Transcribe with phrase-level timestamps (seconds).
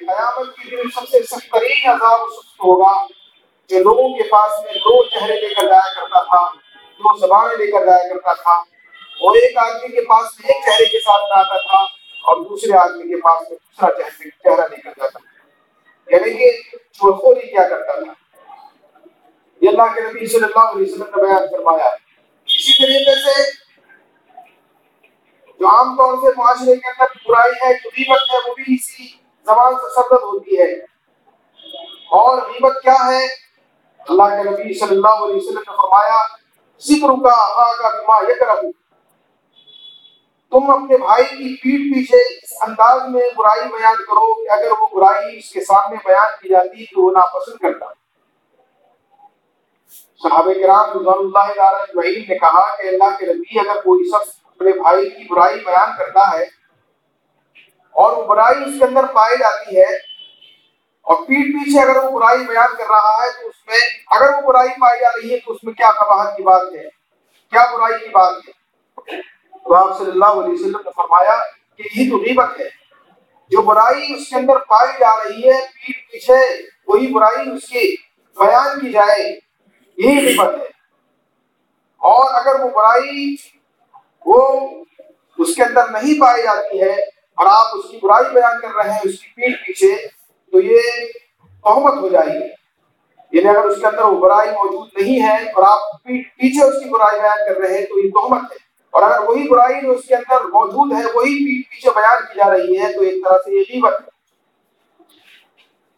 [0.00, 3.06] کہ قیامت کے دن سب سے سخت ترین عذاب سخت ہوگا
[3.68, 6.48] جو لوگوں کے پاس میں دو چہرے لے کر جایا کرتا تھا،
[6.98, 8.52] دو زبانیں لے کر جایا کرتا تھا
[9.20, 11.78] اور ایک آدمی کے پاس میں ایک چہرے کے ساتھ میں آتا تھا
[12.22, 16.76] اور دوسرے آدمی کے پاس میں دوسرا چہرے چہرہ لے کر جاتا تھا۔ یعنی کہ
[16.92, 18.12] چورخوری کیا کرتا تھا۔
[19.60, 21.88] یہ اللہ کے نبی صلی اللہ علیہ وسلم نے بیان فرمایا۔
[22.46, 23.50] اسی طریقے سے
[25.60, 29.27] جو عام طور سے معاشرے کے اندر برائی ہے جو غیبت ہے، وہ بھی اسی
[29.48, 30.72] زبان سے سبت ہوتی ہے۔
[32.16, 33.24] اور غیبت کیا ہے؟
[34.08, 36.18] اللہ کے نبی صلی اللہ علیہ وسلم نے فرمایا،
[36.80, 38.54] ذکر کا کا بما یکرہ
[40.52, 44.86] تم اپنے بھائی کی پیٹ پیچھے اس انداز میں برائی بیان کرو کہ اگر وہ
[44.92, 47.92] برائی اس کے سامنے بیان کی جاتی تو وہ ناپسند کرتا۔
[50.22, 51.62] صحابہ کرام رضوان اللہ
[51.98, 55.90] علیہ نے کہا کہ اللہ کے نبی اگر کوئی شخص اپنے بھائی کی برائی بیان
[55.98, 56.57] کرتا ہے
[57.98, 59.96] اور وہ برائی اس کے اندر پائی جاتی ہے۔
[61.04, 64.40] اور پیٹ پیچھے اگر وہ برائی بیان کر رہا ہے تو اس میں اگر وہ
[64.40, 66.88] برائی پائی جا رہی ہے تو اس میں کیا قباحت کی بات ہے؟
[67.50, 68.52] کیا برائی کی بات ہے؟
[69.64, 71.36] تو آپ صلی اللہ علیہ وسلم نے فرمایا
[71.76, 72.68] کہ یہی تو غیبت ہے،
[73.50, 77.96] جو برائی اس کے اندر پائی جا رہی ہے، پیٹ پیچھے وہی برائی اس کی
[78.36, 79.38] بیان کی جائے،
[79.96, 80.64] یہی غیبت ہے۔
[81.98, 83.34] اور اگر وہ برائی
[84.26, 84.68] وہ
[85.38, 88.92] اس کے اندر نہیں پائی جاتی ہے اور آپ اس کی برائی بیان کر رہے
[88.92, 90.06] ہیں، اس کی پیٹ پیچھے،
[90.52, 90.78] تو یہ
[91.64, 92.44] تہمت ہو جائے گی۔
[93.32, 96.84] یعنی اگر اس کے اندر وہ برائی موجود نہیں ہے اور آپ پیٹ پیچھے اس
[96.84, 98.56] کی برائی بیان کر رہے ہیں، تو یہ تہمت ہے۔
[98.90, 102.34] اور اگر وہی برائی جو اس کے اندر موجود ہے، وہی پیٹ پیچھے بیان کی
[102.36, 104.10] جا رہی ہے، تو ایک طرح سے یہ غیبت ہے۔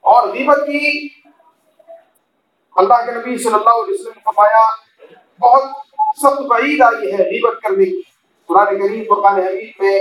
[0.00, 1.08] اور غیبت کی
[2.76, 4.60] اللہ کے نبی صلی اللہ علیہ وسلم نے فرمایا،
[5.40, 5.62] بہت
[6.22, 8.02] سخت بعید آئی ہے غیبت کرنے کی۔
[8.46, 10.00] قرآن کریم فرقان حمید میں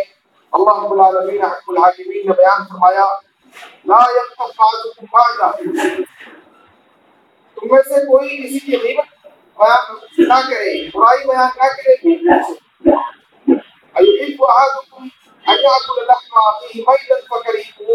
[0.52, 3.05] اللہ رب العالمین حق الحاکمین نے بیان فرمایا،
[3.86, 5.52] لا یقتب بعضکم بعضا۔
[7.56, 11.94] تم میں سے کوئی کسی کی غیبت بیان نہ کرے، برائی بیان نہ کرے۔
[13.94, 15.03] ایحب احدکم
[15.47, 17.94] ان یاکل لحم اخیہ میتا فکریہو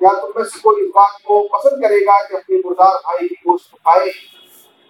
[0.00, 3.28] یا تم میں سے کوئی اس بات کو پسند کرے گا کہ اپنے مردار بھائی
[3.28, 4.10] کی گوشت کھائے۔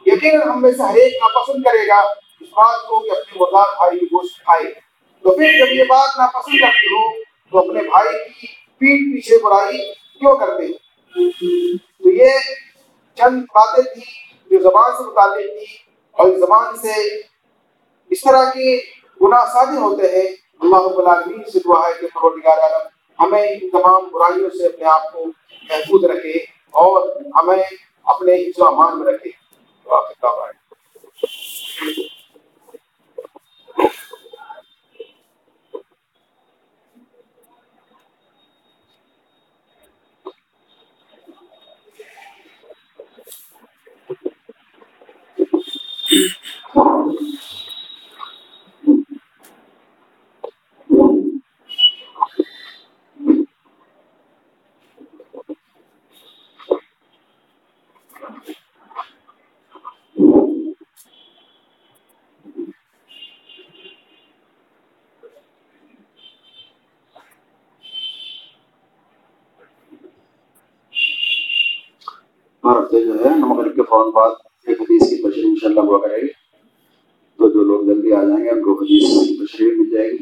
[0.07, 1.99] یقیناً ہم میں سے ہر ایک ناپسند کرے گا
[2.41, 4.90] اس بات کو کہ اپنے مردار بھائی کی گوشت کھائے۔
[5.23, 8.47] تو پھر جب یہ بات ناپسند کرتے ہو، تو اپنے بھائی کی
[8.79, 10.73] پیٹ پیچھے برائی کیوں کرتے
[12.03, 12.29] تو یہ
[13.15, 14.03] چند باتیں تھی
[14.51, 15.77] جو زبان سے متعلق تھی
[16.11, 16.93] اور اس زبان سے
[18.11, 18.81] اس طرح کے
[19.23, 22.87] گناہ صادر ہوتے ہیں۔ اللہ رب العالمین سے دعا ہے کہ پروردگار عالم
[23.19, 25.25] ہمیں ان تمام برائیوں سے اپنے آپ کو
[25.63, 26.33] محفوظ رکھے
[26.71, 27.63] اور ہمیں
[28.05, 29.31] اپنے حفظ و امان میں رکھے۔
[29.87, 30.27] ہفتے
[46.75, 46.81] جو
[73.25, 74.31] ہے مغرب کے فوراً بعد
[74.67, 76.40] ایک حدیث کی تشریح ان شاء اللہ ہوا کرے گی۔
[77.91, 80.19] جلدی آ جائیں گے ہم کو حدیث کی مل جائے گی۔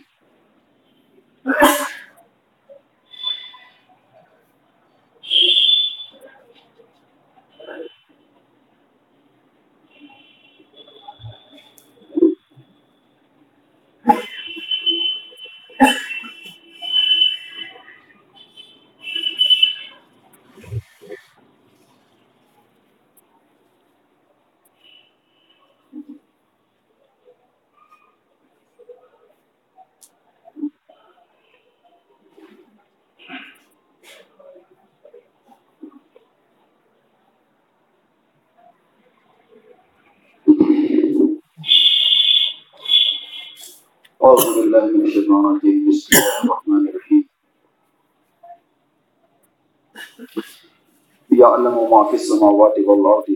[52.12, 53.32] السماوات والارض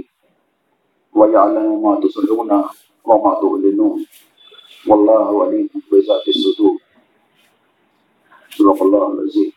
[1.15, 2.51] ويعلم ما تسرون
[3.05, 4.03] وما تعلنون
[4.87, 6.77] والله عليم بذات الصدور۔
[8.51, 9.51] صدق اللہ العظیم۔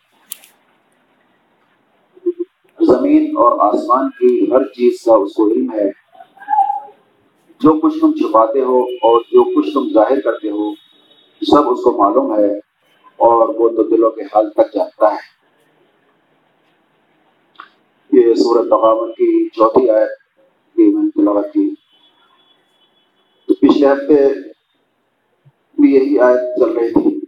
[2.85, 6.05] زمین اور آسمان کی ہر چیز کا اس کو علم ہے۔
[7.59, 10.84] جو کچھ تم چھپاتے ہو اور جو کچھ تم ظاہر کرتے ہو
[11.51, 12.57] سب اس کو معلوم ہے
[13.15, 15.36] اور وہ تو دلوں کے حال تک جانتا ہے۔
[18.12, 20.09] یہ سورت تغابن کی چوتھی آیت
[20.75, 21.75] کی میں نے تلاوت کی۔
[23.47, 24.30] تو پچھلے ہفتے
[25.81, 27.19] بھی یہی آیت چل رہی تھی۔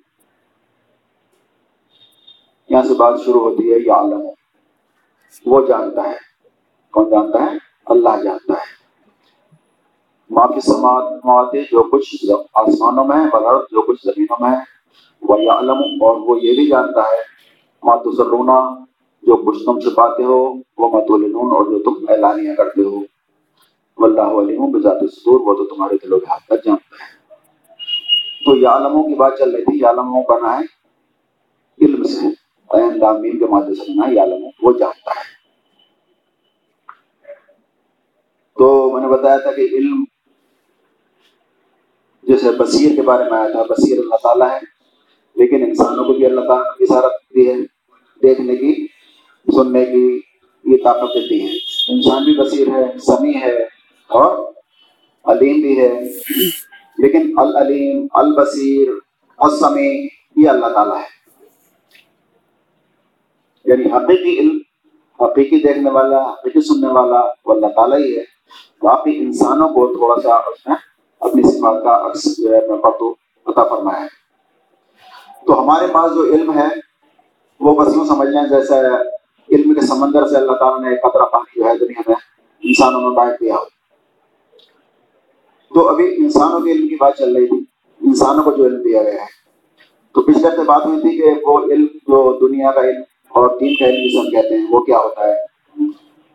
[2.69, 4.21] یہاں سے بات شروع ہوتی ہے یہ عالم
[5.45, 6.17] وہ جانتا ہے۔
[6.91, 8.76] کون جانتا ہے؟ اللہ جانتا ہے۔
[10.29, 13.29] معافی سماعت جو کچھ آسمانوں میں ہے
[13.71, 14.61] جو کچھ زمینوں میں ہے،
[15.21, 17.37] وہ عالم اور وہ یہ بھی جانتا ہے
[17.83, 18.83] ماترونا
[19.21, 22.99] جو کچھ تم چھپاتے ہو، وہ متولنون اور جو تم اعلانیہ کرتے ہو۔
[23.97, 27.35] واللہ علیم بذات الصدور، وہ تو تمہارے دلوں کے حق تک جانتا ہے۔
[28.45, 30.77] تو یہ عالموں کی بات چل رہی تھی یہ عالموں کا نام ہے
[31.85, 32.27] علم سے۔
[32.69, 35.37] عین دامین کے مادے سے بنا یہ عالم وہ جانتا ہے۔
[38.57, 40.03] تو میں نے بتایا تھا کہ علم
[42.27, 44.59] جیسے بصیر کے بارے میں آیا تھا، بصیر اللہ تعالیٰ ہے،
[45.35, 47.53] لیکن انسانوں کو بھی اللہ تعالیٰ نے اشارت دی ہے
[48.23, 48.87] دیکھنے کی،
[49.55, 50.21] سننے کی،
[50.63, 51.53] یہ طاقت دیتی ہے۔
[51.93, 53.63] انسان بھی بصیر ہے، سمیع ہے
[54.07, 54.51] اور
[55.23, 56.01] علیم بھی ہے۔
[56.97, 58.87] لیکن العلیم، البصیر،
[59.37, 61.17] السمیع، یہ اللہ تعالیٰ ہے۔
[63.65, 64.57] یعنی حقیقی علم،
[65.23, 68.23] حقیقی دیکھنے والا، حقیقی سننے والا وہ اللہ تعالیٰ ہی ہے۔
[68.81, 70.86] باقی انسانوں کو تھوڑا سا اس نے
[71.27, 72.59] اپنی صفات کا عکس جو ہے
[73.45, 74.27] عطا فرمایا ہے۔
[75.45, 76.67] تو ہمارے پاس جو علم ہے،
[77.59, 78.73] وہ بس یوں سمجھ لیں جیسے
[79.55, 82.15] علم کے سمندر سے اللہ تعالیٰ نے ایک قطرہ پانی جو ہے، دنیا میں
[82.63, 83.63] انسانوں میں بانٹ دیا ہو۔
[85.73, 87.59] تو ابھی انسانوں کے علم کی بات چل رہی تھی،
[88.01, 89.37] انسانوں کو جو علم دیا گیا ہے۔
[90.13, 93.75] تو پچھلے ہفتے بات ہوئی تھی کہ وہ علم، جو دنیا کا علم اور دین
[93.75, 95.43] کا علم جسے ہم کہتے ہیں، وہ کیا ہوتا ہے۔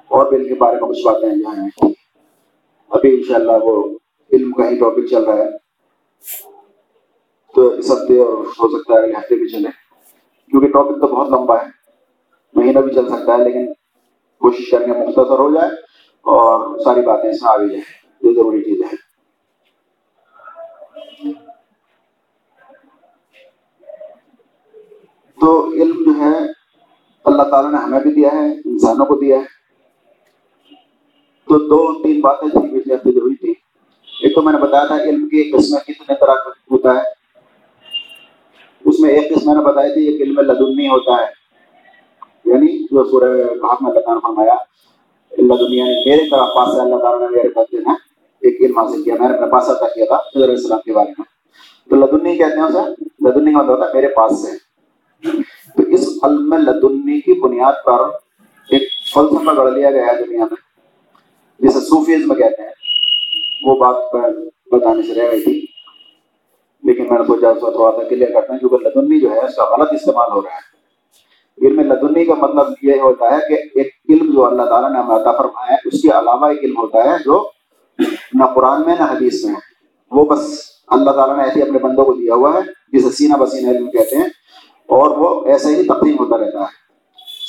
[0.09, 1.93] اور بھی علم کے بارے میں کچھ باتیں جہاں ہیں
[2.91, 3.99] ابھی انشاءاللہ وہ
[4.32, 5.50] علم کا ہی ٹاپک چل رہا ہے۔
[7.55, 9.69] تو اس ہفتے اور ہو سکتا ہے اگلے ہفتے بھی چلے۔
[10.50, 11.67] کیونکہ ٹاپک تو بہت لمبا ہے۔
[12.55, 13.73] مہینہ بھی چل سکتا ہے، لیکن
[14.38, 15.70] کوشش کریں گے مختصر ہو جائے
[16.23, 17.82] اور ساری باتیں اس میں آ بھی جائیں۔
[18.23, 18.96] یہ ضروری چیز ہے۔
[25.40, 26.38] تو علم جو ہے،
[27.25, 29.44] اللہ تعالیٰ نے ہمیں بھی دیا ہے، انسانوں کو دیا ہے۔
[31.49, 33.62] تو دو تین باتیں تھیں، پچھلے ہفتے جو ہوئی تھی
[34.22, 37.02] ایک تو میں نے بتایا تھا علم کی قسمیں کتنے طرح کا ہوتا ہے۔
[38.84, 41.42] اس میں ایک قسم میں نے بتائی تھی، ایک علم لدنی ہوتا ہے۔
[42.44, 44.52] یعنی جو سورہ کہا میں بتانا فرمایا
[45.38, 47.90] اللہ دنیا نے میرے طرف پاس سے اللہ تعالیٰ نے میرے بچے نے
[48.40, 51.12] ایک علم حاصل کیا۔ میں نے اپنے پاس عطا کیا تھا حضرت السلام کے بارے
[51.19, 51.24] میں۔
[51.90, 54.72] تو لدنی کہتے ہیں اسے؟ لدنی مطلب ہوتا ہے میرے پاس سے۔
[55.76, 57.98] تو اس علم لدنی کی بنیاد پر
[58.70, 58.82] ایک
[59.14, 60.56] فلسفہ گڑھ لیا گیا ہے دنیا میں،
[61.58, 62.81] جسے صوفیزم کہتے ہیں۔
[63.64, 64.14] وہ بات
[64.73, 65.67] بتانے سے رہ گئی تھی۔
[66.82, 69.56] لیکن میں نے سوچا اس تھوڑا سا کلیئر کرتا ہوں، کیونکہ لدنی جو ہے، اس
[69.56, 70.73] کا غلط استعمال ہو رہا ہے۔
[71.67, 75.17] علم لدنی کا مطلب یہ ہوتا ہے کہ ایک علم جو اللہ تعالیٰ نے ہمیں
[75.17, 77.49] عطا فرمایا ہے، اس کے علاوہ ایک علم ہوتا ہے جو
[78.35, 79.55] نہ قرآن میں، نہ حدیث میں۔
[80.11, 82.61] وہ بس اللہ تعالیٰ نے ایسے اپنے بندوں کو دیا ہوا ہے،
[82.99, 84.29] جسے سینہ بسینہ علم کہتے ہیں،
[84.87, 86.82] اور وہ ایسے ہی تقسیم ہوتا رہتا ہے۔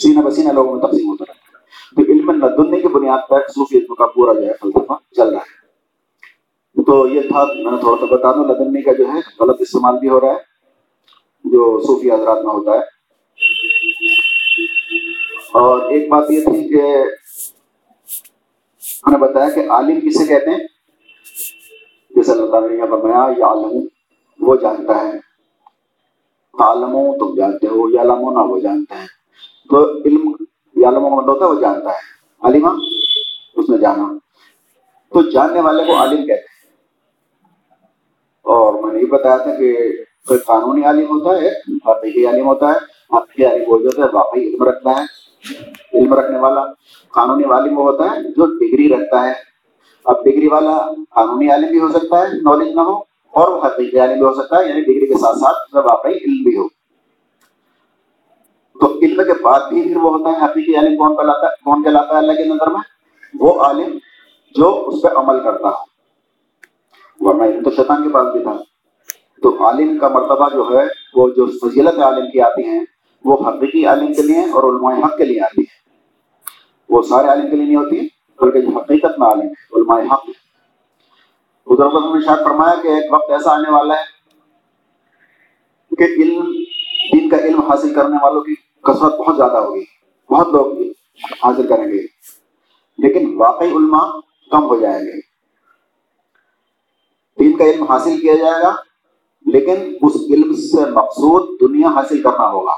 [0.02, 3.78] سینہ بسینہ لوگوں میں تقسیم ہوتا رہتا ہے۔ تو علم لدنی کی بنیاد پر صوفی
[3.78, 5.63] علم کا پورا جو ہے، فلسفہ چل رہا ہے۔
[6.86, 10.00] تو یہ تھا، میں نے تھوڑا سا بتا دوں لدنی کا جو ہے غلط استعمال
[10.00, 10.40] بھی ہو رہا ہے،
[11.44, 12.94] جو صوفی حضرات میں ہوتا ہے۔
[15.54, 16.82] اور ایک بات یہ تھی کہ
[19.06, 20.68] میں نے بتایا کہ عالم کسے کہتے ہیں؟
[22.10, 23.88] جیسے اللہ تعالیٰ نے فرمایا یہ عالم،
[24.40, 25.12] وہ جانتا ہے۔
[26.60, 29.08] عالم تم جانتے ہو، یا علم نہ، وہ جانتا ہے۔
[29.70, 30.36] تو علم،
[30.76, 32.00] یا علم کا مطلب ہوتا ہے، وہ جانتا ہے۔
[32.42, 32.70] عالمہ
[33.56, 34.14] اس نے جانا۔
[35.10, 36.53] تو جاننے والے کو عالم کہتے ہیں۔
[38.46, 39.76] اور میں نے یہ بتایا تھا کہ
[40.28, 41.50] کوئی قانونی عالم ہوتا ہے
[41.88, 42.78] حقیقی عالم ہوتا ہے
[43.16, 45.04] حقیقی عالم وہ جو ہے، واقعی علم رکھتا ہے،
[45.94, 46.66] علم رکھنے والا
[47.14, 49.34] قانونی عالم وہ ہوتا ہے جو ڈگری رکھتا ہے۔
[50.06, 50.78] اب ڈگری والا
[51.16, 52.96] قانونی عالم بھی ہو سکتا ہے نالج نہ ہو،
[53.34, 56.44] اور وہ حقیقی عالم بھی ہو سکتا ہے یعنی ڈگری کے ساتھ ساتھ واقعی علم
[56.44, 56.68] بھی ہو۔
[58.76, 61.84] تو علم کے بعد بھی پھر وہ ہوتا ہے، حقیقی عالم کون کہلاتا ہے، کون
[61.84, 62.82] کہلاتا ہے اللہ کے نظر میں؟
[63.40, 63.98] وہ عالم
[64.56, 65.93] جو اس پہ عمل کرتا ہو۔
[67.26, 68.58] ورنہ علم تو شیطان کے پاس بھی تھا۔
[69.42, 70.84] تو عالم کا مرتبہ جو ہے،
[71.16, 72.84] وہ جو فضیلت عالم کی آتی ہیں،
[73.26, 75.90] وہ حقیقی عالم کے لیے اور علماء حق کے لیے آتی ہے
[76.90, 78.08] وہ سارے عالم کے لیے نہیں ہوتی،
[78.42, 80.30] بلکہ جو حقیقت میں عالم ہے علماء حق
[81.68, 84.24] ادھر نے شاید فرمایا کہ ایک وقت ایسا آنے والا ہے
[85.96, 86.52] کہ علم،
[87.14, 89.84] دین کا علم حاصل کرنے والوں کی کثرت بہت زیادہ ہوگی۔
[90.30, 90.82] بہت لوگ
[91.44, 92.00] حاصل کریں گے۔
[92.98, 94.08] لیکن واقعی علماء
[94.52, 95.23] کم ہو جائیں گے۔
[97.40, 98.76] دین کا علم حاصل کیا جائے گا،
[99.46, 102.74] لیکن اس علم سے مقصود دنیا حاصل کرنا ہوگا۔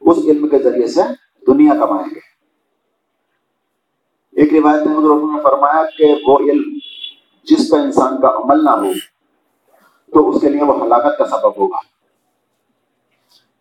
[0.00, 1.00] اس علم کے ذریعے سے
[1.46, 2.20] دنیا کمائیں گے۔
[4.40, 6.78] ایک روایت میں حضور نے فرمایا کہ وہ علم
[7.44, 8.92] جس پہ انسان کا عمل نہ ہو،
[10.12, 11.76] تو اس کے لیے وہ ہلاکت کا سبب ہوگا۔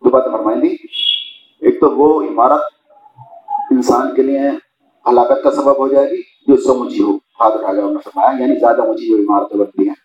[0.03, 0.75] دو بات فرمائیں دی
[1.59, 2.61] ایک تو وہ عمارت
[3.71, 4.39] انسان کے لیے
[5.09, 8.81] ہلاکت کا سبب ہو جائے گی جو اس ہو ہاتھ اٹھا گیا فرمایا یعنی زیادہ
[8.81, 9.95] اونچی جو عمارتیں بنتی ہیں،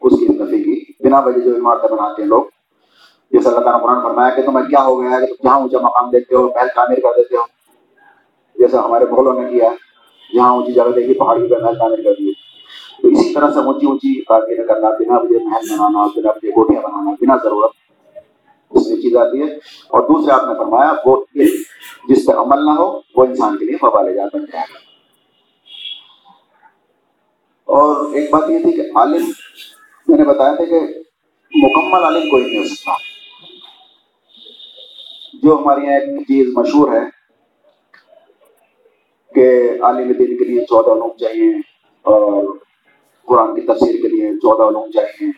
[0.00, 2.42] اس کی نفی کی بنا وجہ جو عمارتیں بناتے ہیں لوگ،
[3.30, 5.78] جیسے اللہ تعالیٰ قرآن فرمایا کہ تمہیں کیا ہو گیا ہے کہ تم جہاں اونچا
[5.78, 7.42] مقام دیکھتے ہو، محل تعمیر کر دیتے ہو۔
[8.54, 9.70] جیسے ہمارے بغلوں نے کیا،
[10.34, 12.32] جہاں اونچی جگہ دیکھی پہاڑی پہ محل تعمیر کر دیے۔
[13.02, 16.82] تو اسی طرح سے اونچی اونچی تعمیر کرنا بنا وجہ محل بنانا، بنا وجہ کوٹیاں
[16.82, 17.70] بنانا، بنا ضرورت۔
[18.70, 19.54] اس میں چیز آتی ہے۔
[19.88, 21.24] اور دوسرے آپ نے فرمایا، وہ
[22.04, 24.91] جس پہ عمل نہ ہو، وہ انسان کے لیے وبال جات بن جائے گا۔
[27.72, 29.30] اور ایک بات یہ تھی کہ عالم،
[30.08, 30.80] میں نے بتایا تھا کہ
[31.54, 32.92] مکمل عالم کوئی نہیں ہو سکتا۔
[35.42, 37.00] جو ہمارے یہاں ایک چیز مشہور ہے
[39.34, 41.54] کہ عالم دین کے لیے چودہ لوگ چاہیے
[42.02, 42.56] اور
[43.26, 45.30] قرآن کی تفسیر کے لیے چودہ لوگ چاہیے۔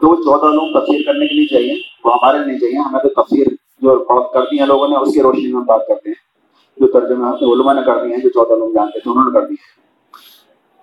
[0.00, 3.22] تو وہ چودہ لوگ تفسیر کرنے کے لیے چاہیے، وہ ہمارے نہیں چاہیے۔ ہمیں تو
[3.22, 3.46] تفسیر
[3.78, 6.34] جو بہت کر دی ہیں لوگوں نے، اس کی روشنی میں ہم بات کرتے ہیں۔
[6.76, 9.46] جو ترجمہ علماء نے کر دی ہیں، جو چودہ لوگ جانتے تھے، انہوں نے کر
[9.46, 9.83] دی ہیں۔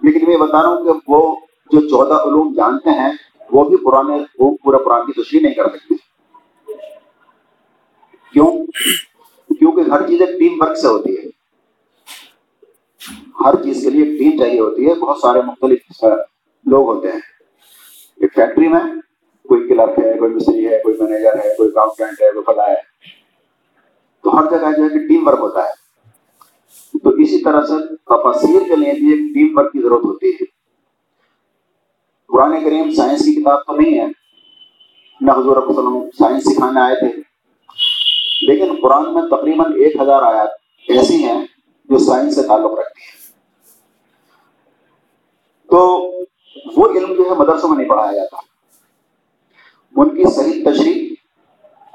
[0.04, 1.36] لیکن میں بتا رہا ہوں کہ وہ
[1.72, 3.12] جو چودہ علوم جانتے ہیں،
[3.52, 5.96] وہ بھی پرانے وہ پورا قرآن کی تشریح نہیں کر سکتے۔
[8.34, 8.66] کیوں؟
[9.54, 11.24] کیونکہ ہر چیز ایک ٹیم ورک سے ہوتی ہے۔
[13.46, 16.04] ہر چیز کے لیے ایک ٹیم چاہیے ہوتی ہے۔ بہت سارے مختلف
[16.66, 17.20] لوگ ہوتے ہیں۔
[18.16, 18.80] ایک فیکٹری میں
[19.48, 22.76] کوئی کلرک ہے، کوئی مستری ہے، کوئی مینیجر ہے، کوئی اکاؤنٹینٹ ہے، کوئی فلاں ہے۔
[24.24, 25.81] تو ہر جگہ جو ہے کہ ٹیم ورک ہوتا ہے۔
[27.04, 30.46] تو اسی طرح سے تفاصیر کے لیے بھی ایک ٹیم ورک کی ضرورت ہوتی ہے۔
[32.28, 34.08] قرآن کریم سائنس کی کتاب تو نہیں ہے۔
[35.22, 37.22] نہ حضور وسلم سائنس سکھانے آئے تھے۔
[38.48, 40.48] لیکن قرآن میں تقریباً ایک ہزار آیات
[40.88, 41.46] ایسی ہیں
[41.86, 43.32] جو سائنس سے تعلق رکھتی ہیں۔
[45.70, 46.12] تو
[46.78, 48.38] وہ علم جو ہے مدرسوں میں نہیں پڑھایا جاتا۔
[49.96, 51.10] ان کی صحیح تشریح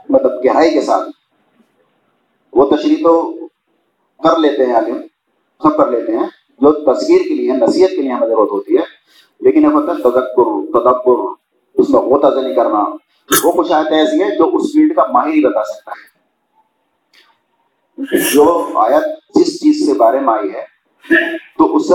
[0.09, 1.09] مطلب گہرائی کے ساتھ۔
[2.53, 3.36] وہ تشریح تو
[4.29, 4.97] کر لیتے ہیں عالم،
[5.63, 6.27] سب کر لیتے ہیں۔
[6.61, 8.83] جو تصویر کے لیے، نصیحت کے لیے ہمیں ضرورت ہوتی ہے۔
[9.41, 11.35] لیکن یہ ہوتا ہے تدکر تدبر،
[11.75, 12.85] اس میں غوطہ نہیں کرنا،
[13.45, 16.17] وہ کچھ آیتیں ایسی ہیں جو اس فیلڈ کا ماہر ہی بتا سکتا ہے۔
[18.33, 20.65] جو آیت جس چیز سے بارے میں آئی ہے،
[21.59, 21.95] تو اسے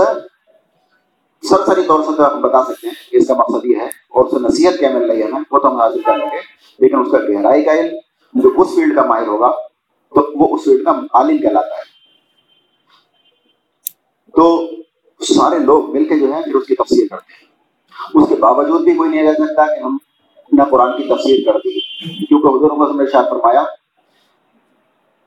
[1.48, 4.36] سرسری طور سے ہم بتا سکتے ہیں۔ کہ اس کا مقصد یہ ہے اور اسے
[4.40, 6.38] نصیحت کیا مل رہی ہے ہمیں وہ تو ہم حاصل کر لیں گے۔
[6.78, 7.96] لیکن اس کا گہرائی کا علم،
[8.34, 9.50] جو اس فیلڈ کا ماہر ہوگا،
[10.14, 11.81] تو وہ اس فیلڈ کا عالم کہلاتا ہے۔
[14.34, 14.70] تو
[15.20, 17.52] سارے لوگ مل کے جو ہے پھر اس کی تفسیر کرتے ہیں۔
[18.14, 19.96] اس کے باوجود بھی کوئی نہیں کہہ سکتا کہ ہم
[20.52, 21.80] نہ قرآن کی تفسیر کر دی
[22.26, 23.62] کیونکہ حضور نے شاید فرمایا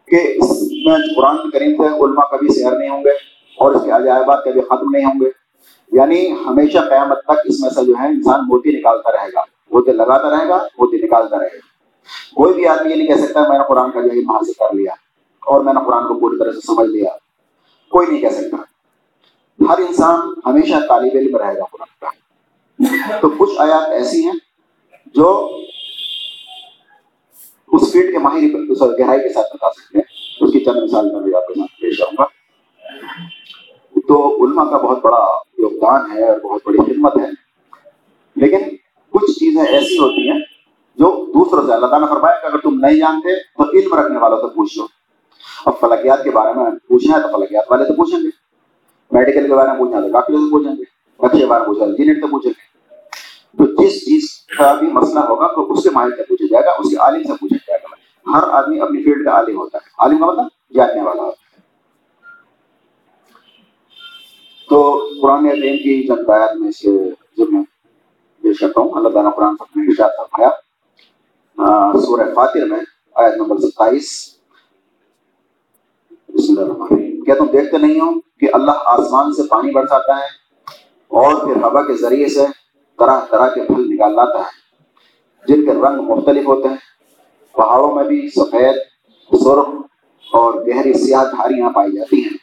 [0.08, 3.10] کہ اس میں قرآن کریم سے علماء کبھی سیر نہیں ہوں گے
[3.58, 5.30] اور اس کے عجائبات کبھی ختم نہیں ہوں گے۔
[5.92, 9.92] یعنی ہمیشہ قیامت تک اس میں سے جو ہے انسان موتی نکالتا رہے گا۔ موتی
[9.92, 11.58] لگاتا رہے گا، موتی نکالتا رہے گا۔
[12.36, 14.76] کوئی بھی آدمی یہ نہیں کہہ سکتا میں نے قرآن کا جو ہے حاصل کر
[14.76, 14.92] لیا
[15.40, 17.10] اور میں نے قرآن کو پوری طرح سے سمجھ لیا۔
[17.90, 18.75] کوئی نہیں کہہ سکتا۔
[19.60, 22.10] ہر انسان ہمیشہ طالب علم رہے گا، قرآن کا
[23.22, 24.34] تو کچھ آیات ایسی ہیں
[25.06, 25.58] جو
[27.68, 28.38] اس فیلڈ کے ماہر
[29.00, 30.06] گہرائی کے ساتھ بتا سکتے ہیں۔
[30.42, 32.26] اس کی چند مثال میں بھی آپ کے ساتھ پیش کروں گا۔
[34.08, 37.28] تو علماء کا بہت بڑا یوگدان ہے اور بہت بڑی خدمت ہے۔
[38.36, 38.76] لیکن
[39.10, 40.40] کچھ چیزیں ایسی ہوتی ہیں
[40.98, 44.20] جو دوسروں سے، اللہ تعالیٰ نے فرمایا کہ اگر تم نہیں جانتے تو علم رکھنے
[44.20, 44.88] والوں سے پوچھ لو
[45.66, 48.45] اب فلکیات کے بارے میں پوچھنا ہے تو فلکیات والے سے پوچھیں گے۔
[49.16, 50.84] میڈیکل کے بارے میں پوچھنا تو ڈاکٹر سے پوچھیں گے
[51.20, 52.64] بچے کے بارے میں پوچھنا انجینئر سے پوچھیں گے
[53.58, 54.24] تو جس چیز
[54.58, 57.24] کا بھی مسئلہ ہوگا تو اس کے ماہر سے پوچھا جائے گا اس کے عالم
[57.24, 57.90] سے پوچھا جائے گا
[58.26, 61.62] ہر آدمی اپنی فیلڈ کا عالم ہوتا ہے عالم کا مطلب جاننے والا ہوتا ہے.
[64.70, 64.78] تو
[65.22, 66.92] قرآن عظیم کی چند آیات میں سے
[67.38, 67.62] ذمہ
[68.44, 70.50] پیش کرتا ہوں، اللہ تعالیٰ قرآن سب نے ارشاد فرمایا
[72.06, 72.80] سورہ فاتر میں
[73.16, 74.10] آیت نمبر ستائیس.
[76.34, 77.05] بسم اللہ الرحمن الرحیم.
[77.26, 80.26] کیا تم دیکھتے نہیں ہو کہ اللہ آسمان سے پانی برساتا ہے
[81.08, 82.46] اور پھر ہوا کے ذریعے سے
[83.00, 84.66] طرح طرح کے پھل نکال لاتا ہے،
[85.48, 86.76] جن کے رنگ مختلف ہوتے ہیں۔
[87.56, 88.76] پہاڑوں میں بھی سفید،
[89.40, 89.68] سرخ
[90.34, 92.38] اور گہری سیاہ دھاریاں پائی جاتی ہیں،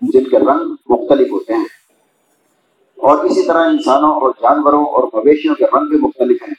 [0.00, 1.64] جن کے رنگ مختلف ہوتے ہیں۔
[2.96, 6.54] اور اسی طرح انسانوں اور جانوروں اور مویشیوں کے رنگ بھی مختلف ہیں۔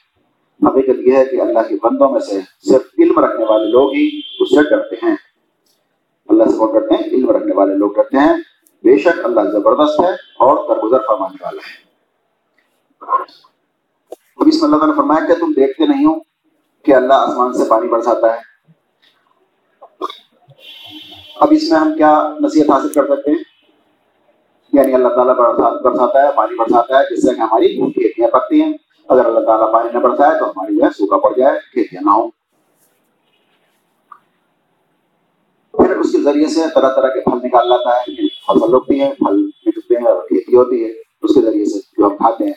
[0.68, 4.20] حقیقت یہ ہے کہ اللہ کے بندوں میں سے صرف علم رکھنے والے لوگ ہی
[4.40, 5.16] اس سے ڈرتے ہیں۔
[6.30, 8.38] اللہ سے کون ڈرتے ہیں علم رکھنے والے لوگ ڈرتے ہیں۔
[8.84, 11.90] بے شک اللہ زبردست ہے اور درگزر فرمانے والا ہے۔
[14.38, 16.14] اب اس میں اللہ تعالیٰ نے فرمایا کہ تم دیکھتے نہیں ہو
[16.84, 18.40] کہ اللہ آسمان سے پانی برساتا ہے۔
[21.36, 23.44] اب اس میں ہم کیا نصیحت حاصل کر سکتے ہیں؟
[24.74, 25.36] یعنی اللہ تعالیٰ
[25.82, 28.74] برساتا ہے، پانی برساتا ہے، جس سے کہ ہماری کھیتیاں پکتی ہیں۔
[29.08, 32.10] اگر اللہ تعالیٰ پانی نہ برسائے تو ہماری جو ہے سوکھا پڑ جائے، کھیتیاں نہ
[32.10, 32.32] ہوں۔
[35.80, 39.14] پھر اس کے ذریعے سے طرح طرح کے پھل نکال لاتا ہے فصل ہوتی ہے
[39.20, 40.90] پھل نکلتے ہیں اور کھیتی ہوتی ہے۔
[41.22, 42.54] اس کے ذریعے سے جو ہم کھاتے ہیں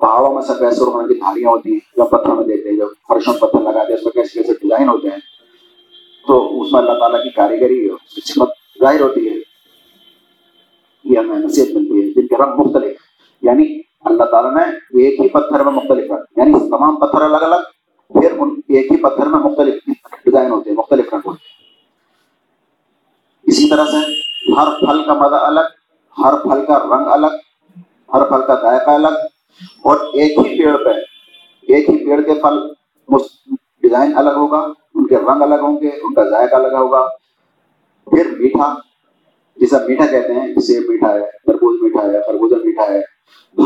[0.00, 2.88] پہاڑوں میں سب ایسے روپے کی دھاریاں ہوتی ہیں، جو پتھروں میں دیکھتے ہیں، جو
[3.08, 5.18] فرشوں میں پتھر لگاتے ہیں، اس میں کیسے کیسے ڈیزائن ہوتے ہیں۔
[6.28, 8.38] تو اس میں اللہ تعالیٰ کی کاریگری اس
[8.80, 9.34] ظاہر ہوتی ہے۔
[11.04, 12.96] یہ ہمیں نصیحت ملتی ہے، جن کے رنگ مختلف
[13.42, 14.62] یعنی اللہ تعالیٰ نے
[15.04, 17.62] ایک ہی پتھر میں مختلف رنگ یعنی تمام پتھر الگ الگ،
[18.20, 19.74] پھر ان ایک ہی پتھر میں مختلف
[20.24, 21.57] ڈیزائن ہوتے ہیں، مختلف رنگ ہوتے ہیں۔
[23.48, 23.96] اسی طرح سے
[24.56, 25.68] ہر پھل کا مزہ الگ،
[26.18, 27.36] ہر پھل کا رنگ الگ،
[28.14, 29.18] ہر پھل کا ذائقہ الگ۔
[29.82, 30.90] اور ایک ہی پیڑ پہ،
[31.62, 32.72] ایک ہی پیڑ کے پھل
[33.82, 34.58] ڈیزائن الگ ہوگا،
[34.94, 37.08] ان کے رنگ الگ ہوں گے، ان کا ذائقہ الگ ہوگا۔
[38.04, 38.74] پھر میٹھا،
[39.56, 43.00] جسے میٹھا کہتے ہیں سیب میٹھا ہے، تربوز میٹھا ہے، خربوزہ میٹھا ہے،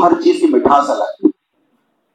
[0.02, 1.26] ہر چیز کی مٹھاس الگ۔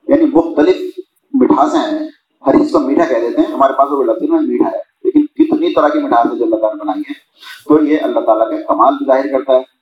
[0.08, 1.00] یعنی مختلف
[1.34, 2.08] مٹھاسیں ہیں،
[2.48, 5.26] ہر چیز کو میٹھا کہہ دیتے ہیں۔ ہمارے پاس وہ لفظ میں میٹھا ہے، لیکن
[5.26, 7.27] کتنی طرح کی مٹھاس ہے جو اللہ تعالیٰ نے بنائی ہے
[7.68, 9.78] تو یہ اللہ تعالیٰ کے کمال ظاہر کرتا ہے۔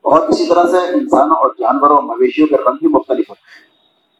[0.00, 3.70] اور اسی طرح سے انسانوں اور جانوروں اور مویشیوں کے رنگ بھی مختلف ہوتے ہیں۔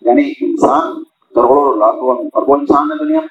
[0.00, 1.03] یعنی انسان
[1.35, 3.29] کروڑوں لاکھوں اربوں انسان ہے دنیا میں۔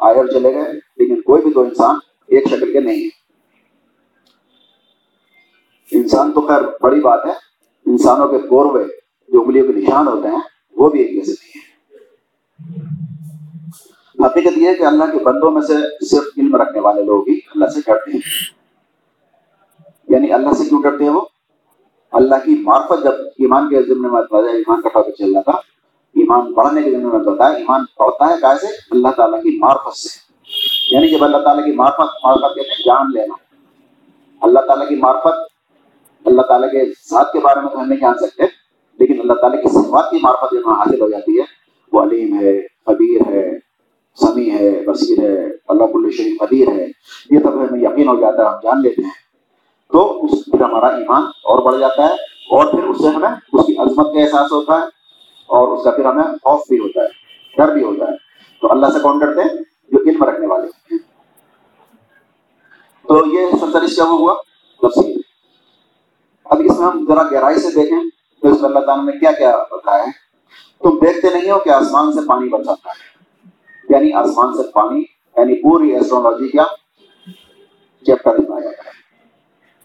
[0.00, 3.20] آئے اور چلے گئے، لیکن کوئی بھی دو انسان ایک شکل کے نہیں ہے
[5.92, 7.32] انسان تو خیر بڑی بات ہے،
[7.86, 8.84] انسانوں کے گوروے
[9.28, 10.40] جو انگلیوں کے نشان ہوتے ہیں،
[10.72, 11.70] وہ بھی ایک جیسے نہیں ہے
[14.24, 15.74] حقیقت یہ ہے کہ اللہ کے بندوں میں سے
[16.06, 18.60] صرف علم رکھنے والے لوگ ہی اللہ سے ڈرتے ہیں۔
[20.08, 21.20] یعنی اللہ سے کیوں ڈرتے ہیں وہ؟
[22.12, 25.58] اللہ کی معرفت جب ایمان کے ذمے میں ایمان کا ٹاپک چل رہا تھا۔
[26.14, 30.32] ایمان پڑھنے کے ذمے میں بتایا ایمان پڑھتا ہے کیسے اللہ تعالیٰ کی معرفت سے۔
[30.94, 33.34] یعنی جب اللہ تعالیٰ کی معرفت معرفت کہتے ہیں جان لینا۔
[34.42, 35.38] اللہ تعالیٰ کی معرفت،
[36.26, 38.42] اللہ تعالیٰ کے ذات کے بارے میں تو ہم نہیں جان سکتے،
[38.98, 41.44] لیکن اللہ تعالیٰ کی صفات کی معرفت جب حاصل ہو جاتی ہے۔
[41.92, 43.69] وہ علیم ہے، خبیر ہے
[44.14, 46.86] سمیع ہے، بصیر ہے، اللہ کل شریف قدیر ہے۔
[47.30, 49.30] یہ سب ہمیں یقین ہو جاتا ہے، ہم جان لیتے ہیں۔
[49.92, 52.12] تو اس پھر ہمارا ایمان اور بڑھ جاتا ہے
[52.50, 54.86] اور پھر اس سے ہمیں اس کی عظمت کا احساس ہوتا ہے
[55.46, 57.06] اور اس کا پھر ہمیں خوف بھی ہوتا ہے،
[57.56, 58.16] ڈر بھی ہوتا ہے۔
[58.60, 59.48] تو اللہ سے کون ڈرتے ہیں؟
[59.88, 61.10] جو علم رکھنے والے۔ ہوتے ہیں
[63.08, 64.34] تو یہ سترس کیا ہوا
[64.82, 65.20] تفصیل
[66.44, 68.00] اب اس میں ہم ذرا گہرائی سے دیکھیں
[68.42, 70.10] تو اس میں اللہ تعالیٰ نے کیا کیا بتایا ہے۔
[70.82, 73.19] تم دیکھتے نہیں ہو کہ آسمان سے پانی برساتا ہے۔
[73.90, 75.00] یعنی آسمان سے پانی
[75.36, 76.64] یعنی پوری ایسٹرولوجی کا
[78.06, 78.90] چیپٹر بنایا جاتا ہے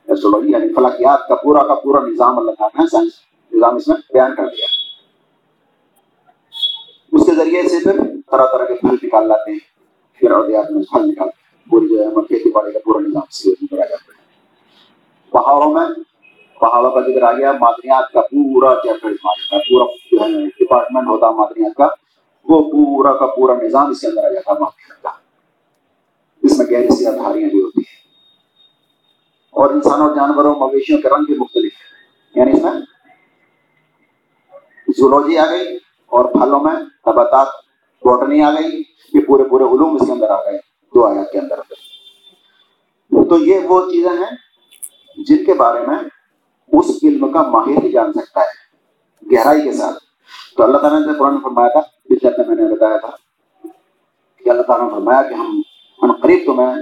[0.08, 3.12] ایسٹرولوجی یعنی فلکیات کا پورا کا پورا نظام اللہ تعالیٰ نے سائنس
[3.54, 4.66] نظام اس میں بیان کر دیا۔
[7.12, 7.92] اس کے ذریعے سے پھر
[8.32, 9.60] طرح طرح کے پھل نکال لاتے ہیں۔
[10.20, 13.24] پھر اور دیہات میں پھل نکالتے ہیں۔ پوری جو ہے کھیتی باڑی کا پورا نظام
[13.30, 14.18] سے کرا جاتا ہے
[15.30, 15.86] پہاڑوں میں،
[16.60, 19.12] پہاڑوں کا ذکر آ گیا معدنیات کا پورا چیپٹر
[19.52, 22.05] کا پورا جو ہے ڈپارٹمنٹ ہوتا ہے معدنیات کا۔
[22.50, 25.10] وہ پورا کا پورا نظام اس کے اندر آ جاتا معدنیات کا
[26.44, 27.96] اس میں گہری سی دھاریاں بھی ہوتی ہیں۔
[29.52, 31.96] اور انسانوں اور جانوروں مویشیوں کے رنگ بھی مختلف ہے
[32.40, 32.72] یعنی اس میں
[34.98, 37.48] زولوجی آ گئی اور پھلوں میں نباتات
[38.04, 40.58] بوٹنی آ گئی، یہ پورے پورے علوم اس کے اندر آ گئے،
[40.96, 41.56] دو آیات کے اندر۔
[43.30, 44.38] تو یہ وہ چیزیں ہیں
[45.18, 45.98] جن کے بارے میں
[46.68, 48.66] اس علم کا ماہر ہی جان سکتا ہے،
[49.36, 49.96] گہرائی کے ساتھ۔
[50.58, 53.10] تو اللہ تعالیٰ نے قرآن فرمایا تھا پچھلے میں نے بتایا تھا
[54.46, 55.62] کہ اللہ تعالیٰ نے فرمایا کہ ہم
[56.04, 56.76] ہم قریب تمہیں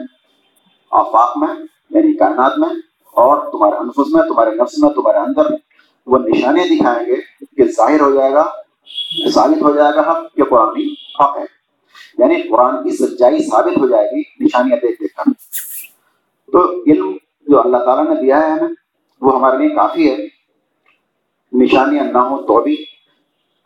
[0.91, 1.55] آفاق میں
[1.89, 2.69] یعنی کائنات میں
[3.12, 5.41] اور تمہارے انفس میں تمہارے نفس میں تمہارے اندر
[6.07, 7.15] وہ نشانیاں دکھائیں گے
[7.57, 8.51] کہ ظاہر ہو جائے گا،
[9.33, 10.79] ثابت ہو جائے گا حق کہ قرآن
[11.21, 11.45] حق ہے.
[12.17, 15.31] یعنی قرآن کی سچائی ثابت ہو جائے گی، نشانیاں دیکھ دیکھ کر.
[16.51, 18.73] تو علم جو اللہ تعالیٰ نے دیا ہے ہمیں،
[19.21, 20.17] وہ ہمارے لیے کافی ہے.
[21.51, 22.86] نشانیاں نہ ہوں تو بھی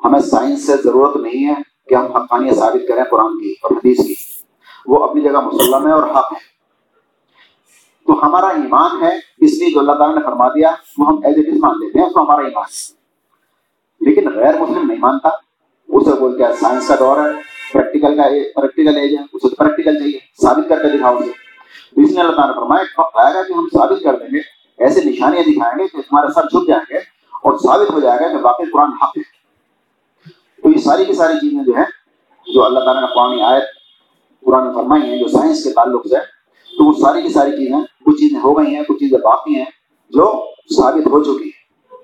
[0.05, 1.53] ہمیں سائنس سے ضرورت نہیں ہے
[1.87, 4.13] کہ ہم حقانیہ ثابت کریں قرآن کی اور حدیث کی۔
[4.87, 6.57] وہ اپنی جگہ مسلم ہے اور حق ہے
[8.07, 11.35] تو ہمارا ایمان ہے، اس لیے جو اللہ تعالیٰ نے فرما دیا، وہ ہم ایز
[11.37, 12.97] اٹ از مان لیتے ہیں تو ہمارا ایمان ہے۔
[14.01, 15.29] لیکن غیر مسلم نہیں مانتا،
[15.87, 17.41] اسے بولتے ہیں سائنس کا دور ہے
[17.73, 18.23] پریکٹیکل کا
[18.61, 21.47] پریکٹیکل ایج ہے، اسے پریکٹیکل چاہیے، ثابت کر کے دکھاؤ اسے۔
[22.01, 24.39] اس لیے اللہ تعالیٰ نے فرمایا آئے گا کہ ہم ثابت کر دیں گے
[24.77, 26.97] ایسے نشانیاں دکھائیں گے کہ تمہارے سر جھک جائیں گے
[27.43, 29.36] اور ثابت ہو جائے گا کہ واقعی قرآن حق ہے۔
[30.67, 31.85] تو یہ ساری کی ساری چیزیں جو ہیں،
[32.53, 33.63] جو اللہ تعالیٰ نے قرآن آیت،
[34.45, 36.15] قرآن فرمائی ہیں، جو سائنس کے تعلق سے،
[36.77, 39.65] تو وہ ساری کی ساری چیزیں، کچھ چیزیں ہو گئی ہیں، کچھ چیزیں باقی ہیں،
[40.09, 40.45] جو
[40.77, 41.95] ثابت ہو چکی ہیں۔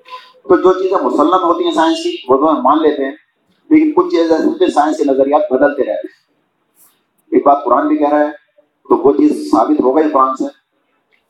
[0.44, 3.12] تو جو چیزیں مسلم ہوتی ہیں سائنس کی، وہ تو ہم مان لیتے ہیں،
[3.70, 6.22] لیکن کچھ چیزیں سائنس کے نظریات بدلتے رہتے ہیں۔
[7.32, 8.32] ایک بات قرآن بھی کہہ رہا ہے،
[8.90, 10.46] تو وہ چیز ثابت ہو گئی قرآن سے،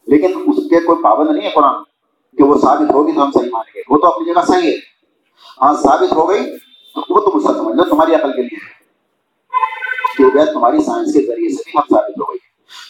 [0.08, 1.84] لیکن اس کے کوئی پابند نہیں ہے قرآن،
[2.38, 4.78] کہ وہ ثابت ہوگی تو ہم صحیح مانیں گے۔ وہ تو اپنی جگہ صحیح ہے۔
[5.62, 6.56] ہاں ثابت ہو گئی
[6.96, 8.84] وہ تم سمجھ لو تمہاری عقل کے لیے۔
[10.18, 12.38] کہ تمہاری سائنس کے ذریعے سے بھی ہم ثابت ہو گئی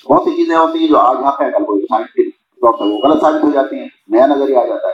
[0.07, 3.21] بہت سی چیزیں ہوتی ہیں جو آج یہاں پہ کل کوئی سائنٹفک ڈاکٹر وہ غلط
[3.21, 4.93] ثابت ہو جاتی ہیں، نیا نظریہ آ جاتا ہے۔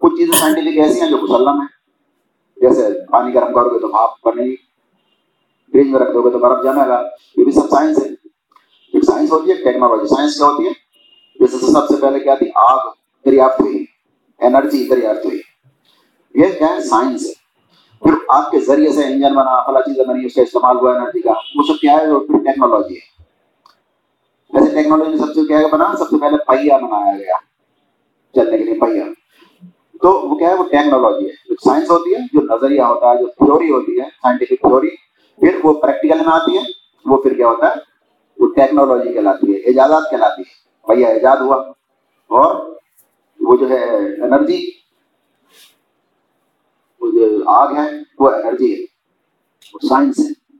[0.00, 1.66] کچھ چیزیں سائنٹفک ایسی ہیں جو مسلم ہیں۔
[2.56, 4.56] جیسے پانی گرم کرو گے تو بھاپ بنے گی۔
[5.72, 7.02] فریج میں رکھ دو گے تو برف جمے گا
[7.36, 8.08] یہ بھی سب سائنس ہے۔
[8.92, 10.72] ایک سائنس ہوتی ہے ٹیکنالوجی سائنس کیا ہوتی ہے؟
[11.40, 12.78] جیسے سب سے پہلے کیا تھی؟ آگ
[13.26, 13.84] دریافت ہوئی
[14.38, 15.40] انرجی دریافت ہوئی۔
[16.34, 17.41] یہ کیا ہے؟ سائنس ہے۔
[18.02, 21.20] پھر آگ کے ذریعے سے انجن بنا فلا چیزیں بنی اس کا استعمال ہوا انرجی
[21.20, 23.22] کا۔ وہ سب کیا ہے؟ اور پھر ٹیکنالوجی ہے۔
[24.52, 27.34] ویسے ٹیکنالوجی سب سے کیا بنا، سب سے پہلے پہیا بنایا گیا،
[28.34, 29.04] چلنے کے لیے پہیا۔
[30.02, 33.18] تو وہ کیا ہے؟ وہ ٹیکنالوجی ہے۔ جو سائنس ہوتی ہے، جو نظریہ ہوتا ہے،
[33.18, 34.88] جو تھیوری ہوتی ہے سائنٹیفک تھیوری
[35.40, 36.62] پھر وہ پریکٹیکل میں آتی ہے،
[37.06, 37.74] وہ پھر کیا ہوتا ہے؟
[38.38, 41.56] وہ ٹیکنالوجی کہلاتی ہے، ایجادات کہلاتی ہے۔ پہیا ایجاد ہوا
[42.28, 42.76] اور
[43.40, 43.84] وہ جو ہے،
[44.24, 44.81] انرجی
[47.46, 48.84] آگ ہے، وہ انرجی ہے،
[49.74, 50.56] وہ سائنس ہے۔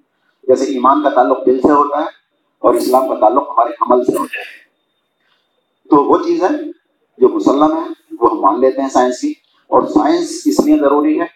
[0.49, 2.07] جیسے ایمان کا تعلق دل سے ہوتا ہے
[2.59, 4.63] اور اسلام کا تعلق ہمارے عمل سے ہوتا ہے۔
[5.89, 6.49] تو وہ چیز ہے
[7.19, 9.33] جو مسلم ہے، وہ ہم مان لیتے ہیں سائنس کی۔
[9.69, 11.27] اور سائنس اس لیے ضروری ہے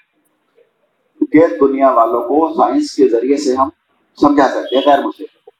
[1.32, 3.68] کہ دنیا والوں کو سائنس کے ذریعے سے ہم
[4.20, 5.50] سمجھا سکتے ہیں، غیر مسلم۔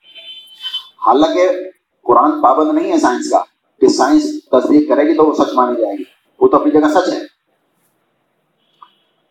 [1.07, 1.49] حالانکہ
[2.03, 3.43] قرآن پابند نہیں ہے سائنس کا،
[3.81, 6.05] کہ سائنس تصدیق کرے گی تو وہ سچ مانی جائے گی۔
[6.41, 7.36] وہ تو اپنی جگہ سچ ہے۔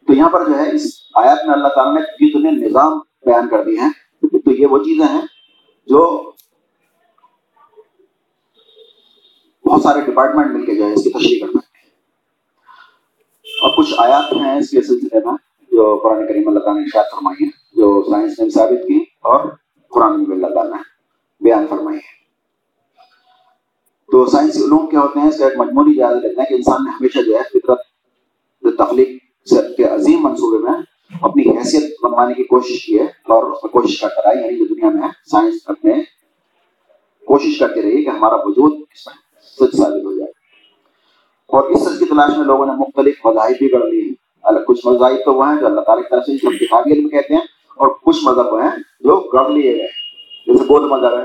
[0.07, 3.63] تو یہاں پر جو ہے اس آیات میں اللہ تعالیٰ نے جتنے نظام بیان کر
[3.63, 3.89] دیے ہیں۔
[4.45, 5.21] تو یہ وہ چیزیں ہیں
[5.87, 6.31] جو
[9.65, 11.89] بہت سارے ڈپارٹمنٹ مل کے جو ہے اس کی تشریح کرتے ہیں۔
[13.45, 15.33] اور کچھ آیات ہیں اس کے سلسلے میں
[15.71, 19.49] جو قرآن کریم اللہ تعالیٰ نے اشاعت فرمائی ہے جو سائنس نے ثابت کی اور
[19.89, 20.81] قرآن میں اللہ تعالیٰ نے
[21.43, 22.15] بیان فرمائی ہے
[24.11, 26.83] تو سائنسی علوم کیا ہوتے ہیں، اس کا ایک مجموعی جائزہ لیتے ہیں کہ انسان
[26.83, 27.79] نے ہمیشہ جو ہے فطرت،
[28.61, 29.24] جو تخلیق
[29.77, 30.79] کے عظیم منصوبے میں
[31.21, 34.65] اپنی حیثیت بنوانے کی کوشش کی ہے اور اس میں کوشش کرتا رہا یعنی جو
[34.65, 35.93] دنیا میں سائنس اپنے
[37.27, 40.31] کوشش کرتی رہی کہ ہمارا وجود اس میں سچ ثابت ہو جائے۔
[41.49, 44.13] اور اس سچ کی تلاش میں لوگوں نے مختلف مذاہب بھی گڑھ لی ہیں
[44.67, 47.41] کچھ مذاہب تو وہ ہیں جو اللہ تعالیٰ کی طرف سے کتابی علم کہتے ہیں،
[47.75, 49.88] اور کچھ مذہب وہ ہیں جو گڑھ لیے گئے۔
[50.47, 51.23] جیسے بودھ مذہب ہے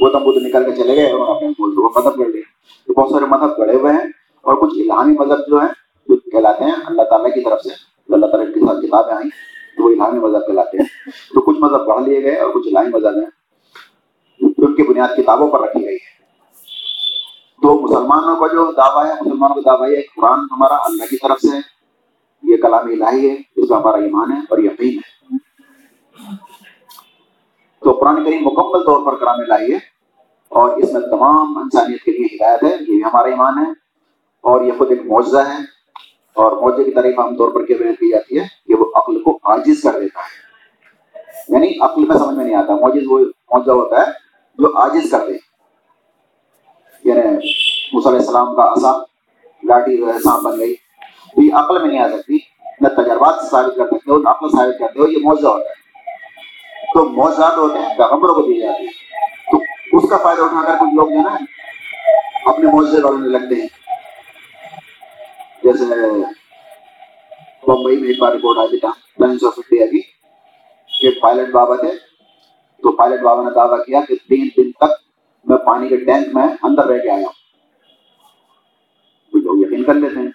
[0.00, 2.42] گوتم بدھ نکل کے چلے گئے اور اپنے مذہب گڑھ لیے
[2.88, 5.68] تو بہت سارے مذہب گڑے ہوئے ہیں، اور کچھ الہامی مذہب جو ہیں
[6.08, 7.68] کہلاتے ہیں، اللہ تعالیٰ کی طرف سے۔
[8.14, 9.30] اللہ تعالیٰ کے ساتھ کتابیں آئیں،
[9.76, 12.88] تو وہ الہامی مذہب کہلاتے ہیں۔ تو کچھ مذہب پڑھ لیے گئے اور کچھ الہامی
[12.88, 13.26] مذہب ہیں۔
[14.40, 16.12] ان کی بنیاد کتابوں پر رکھی گئی ہے۔
[17.62, 21.38] تو مسلمانوں کا جو دعویٰ ہے، مسلمانوں کا دعویٰ ہے قرآن ہمارا اللہ کی طرف
[21.40, 21.56] سے
[22.42, 25.36] یہ کلام الہی ہے، اس کا ہمارا ایمان ہے اور یقین ہے۔
[27.80, 29.78] تو قرآن کریم مکمل طور پر کلام الہی ہے
[30.48, 33.70] اور اس میں تمام انسانیت کے لیے ہدایت ہے، یہ بھی ہمارا ایمان ہے
[34.40, 35.81] اور یہ خود ایک معاوضہ ہے۔
[36.34, 39.22] اور موجے کی تعریف عام طور پر کیا بیان کی جاتی ہے کہ وہ عقل
[39.22, 40.52] کو عاجز کر دیتا ہے۔
[41.48, 44.06] یعنی عقل میں سمجھ میں نہیں آتا، موجز وہ معاوضہ ہوتا ہے
[44.58, 45.52] جو عاجز کر دے
[47.04, 47.20] یعنی
[48.06, 48.92] علیہ السلام کا اصا
[49.62, 50.74] لاٹھی جو ہے، سانپ بن گئی۔
[51.34, 52.38] تو یہ عقل میں نہیں آ سکتی،
[52.80, 55.64] نہ تجربات سے ثابت کر سکتے ہو، نہ عقل ثابت کرتے ہو، یہ معاوضہ ہوتا
[55.64, 55.82] ہے۔
[56.94, 58.90] تو معاوضات ہوتے ہیں، پیغمبروں کو دی جاتی ہے۔
[59.52, 59.58] تو
[59.98, 61.36] اس کا فائدہ اٹھا کر کچھ لوگ جو ہے نا،
[62.44, 63.81] اپنے معاوضے والوں لگتے ہیں۔
[65.62, 65.84] جیسے
[67.62, 70.00] بمبئی میں ایک بار رپورٹ آئی تھی ٹائمس آف انڈیا کی
[70.90, 71.90] کہ پائلٹ بابا تھے
[72.82, 75.00] تو پائلٹ بابا نے دعویٰ کیا کہ تین دن تک
[75.46, 77.40] میں پانی کے ٹینک میں اندر رہ کے آیا ہوں
[79.32, 80.30] لوگ یقین کر لیتے ہیں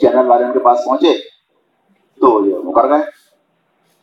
[0.00, 1.12] چینل والے ان کے پاس پہنچے
[2.18, 3.02] تو یہ مکر گئے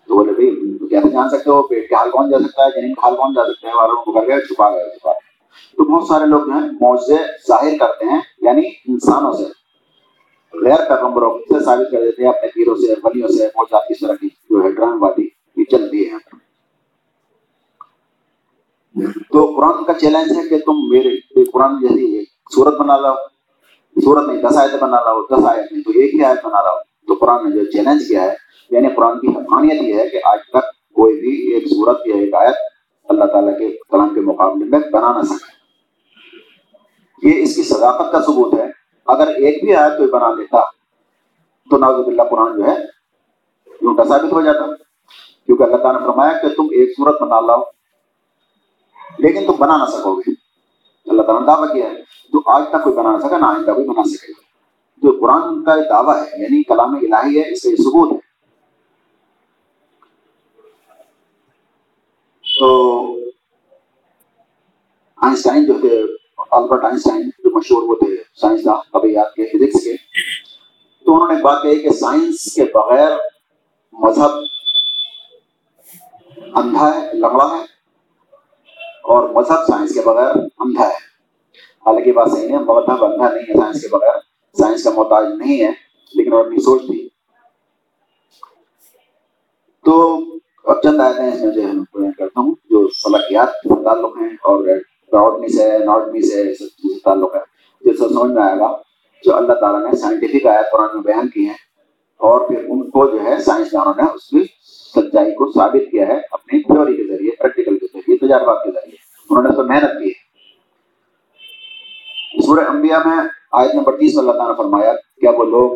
[0.09, 0.49] تو بولے بھائی
[0.89, 3.33] کیسے جان سکتے ہو پیٹ کے حال کون جا سکتا ہے جنین کا حال کون
[3.33, 5.31] جا سکتے ہیں والوں مکر گئے چھپا گئے چھپا گئے
[5.77, 9.45] تو بہت سارے لوگ جو ہیں معاوضے ظاہر کرتے ہیں یعنی انسانوں سے
[10.53, 14.15] غیر پیغمبروں سے ثابت کر دیتے ہیں اپنے پیروں سے ولیوں سے موجات اس طرح
[14.21, 16.17] کی جو ہے ڈرام بادی یہ چلتی ہے
[19.31, 23.15] تو قرآن کا چیلنج ہے کہ تم میرے قرآن جیسی صورت بنا لاؤ
[23.95, 26.77] صورت نہیں دس آیت بنا لاؤ دس آیت نہیں تو ایک ہی آیت بنا لاؤ
[27.07, 28.35] تو قرآن نے جو چیلنج کیا ہے
[28.71, 32.33] یعنی قرآن کی حقانیت یہ ہے کہ آج تک کوئی بھی ایک صورت یا ایک
[32.35, 32.55] آیت
[33.09, 35.51] اللہ تعالیٰ کے کلام کے مقابلے میں بنا نہ سکے
[37.23, 38.67] یہ اس کی صداقت کا ثبوت ہے
[39.05, 40.63] اگر ایک بھی آیت کوئی بنا لیتا
[41.69, 42.85] تو ناز اللہ قرآن جو ہے
[43.65, 44.75] جھوٹا ثابت ہو جاتا۔
[45.45, 47.61] کیونکہ اللہ تعالیٰ نے فرمایا کہ تم ایک صورت بنا لاؤ،
[49.17, 50.31] لیکن تم بنا نہ سکو گے۔
[51.05, 51.95] اللہ تعالیٰ نے دعویٰ کیا ہے
[52.31, 54.41] تو آج تک کوئی بنا نہ سکا، نہ آئندہ کوئی بنا سکے۔ گا
[54.97, 58.17] جو قرآن کا دعویٰ ہے یعنی کلام الہی ہے، اس کا یہ ثبوت ہے۔
[62.59, 63.15] تو
[65.15, 66.03] آئنسٹائن جو تھے
[66.51, 69.93] البرٹ آئنسٹائن جو مشہور وہ تھے، سائنسداں طبیعت کے فزکس کے،
[71.05, 73.11] تو انہوں نے بات کہی کہ سائنس کے بغیر
[73.93, 74.31] مذہب
[76.55, 77.63] اندھا ہے لنگڑا ہے،
[79.03, 81.01] اور مذہب سائنس کے بغیر اندھا ہے۔
[81.85, 84.19] حالانکہ بات صحیح ہے، مذہب اندھا نہیں ہے سائنس کے بغیر۔
[84.55, 85.71] سائنس کا محتاج نہیں ہے،
[86.13, 87.07] لیکن اور اپنی سوچ تھی
[89.85, 89.93] تو
[90.65, 94.63] اب چند آئے اس میں جو ہے کرتا ہوں، جو فلکیات سے تعلق ہیں اور
[95.13, 96.43] ڈاؤٹنی سے ناٹنی سے
[97.03, 97.41] تعلق ہے
[97.81, 98.71] جو سب سمجھ میں آئے گا
[99.23, 101.61] جو اللہ تعالیٰ نے سائنٹیفک آیات قرآن میں بیان کی ہیں
[102.19, 104.43] اور پھر ان کو جو ہے سائنسدانوں نے اس کی
[104.95, 108.97] سچائی کو ثابت کیا ہے اپنی تھیوری کے ذریعے پریکٹیکل کے ذریعے تجربات کے ذریعے
[109.29, 110.21] انہوں نے اس پر محنت کی ہے
[112.39, 113.17] سورہ انبیاء میں
[113.53, 115.75] آیت نمبر تیس میں اللہ تعالیٰ نے فرمایا کیا وہ لوگ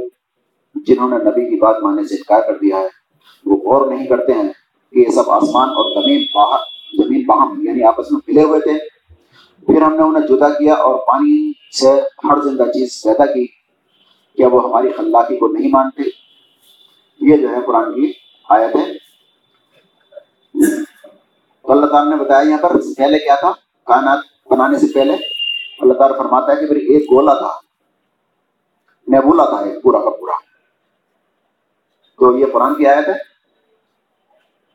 [0.88, 2.88] جنہوں نے نبی کی بات ماننے سے انکار کر دیا ہے
[3.46, 4.50] وہ غور نہیں کرتے ہیں
[4.94, 6.62] کہ یہ سب آسمان اور زمین باہر
[6.96, 8.76] زمین باہم یعنی آپس میں ملے ہوئے تھے
[9.68, 13.48] پھر ہم نے انہیں جدا کیا اور پانی سے ہر زندہ چیز پیدا کی
[14.38, 16.02] کیا وہ ہماری خلاقی کو نہیں مانتے۔
[17.22, 18.14] یہ جو ہے قرآن کی
[18.50, 18.92] آیت ہے۔
[21.64, 23.52] اللہ تعالیٰ نے بتایا یہاں پر پہلے کیا تھا؟
[23.84, 25.14] کائنات بنانے سے پہلے۔
[25.82, 27.60] اللہ تعالیٰ فرماتا ہے کہ پھر ایک گولا تھا۔
[29.08, 30.34] نیبولا تھا ایک پورا کا پورا۔
[32.20, 33.14] تو یہ قرآن کی آیت ہے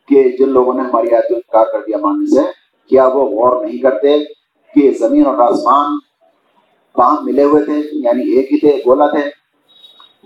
[0.08, 2.50] کہ جن لوگوں نے ہماری آیت کو انکار کر دیا ماننے سے،
[2.88, 4.41] کیا وہ غور نہیں کرتے؟
[4.74, 5.98] کہ زمین اور آسمان
[6.94, 9.30] کہاں ملے ہوئے تھے یعنی ایک ہی تھے گولا تھے۔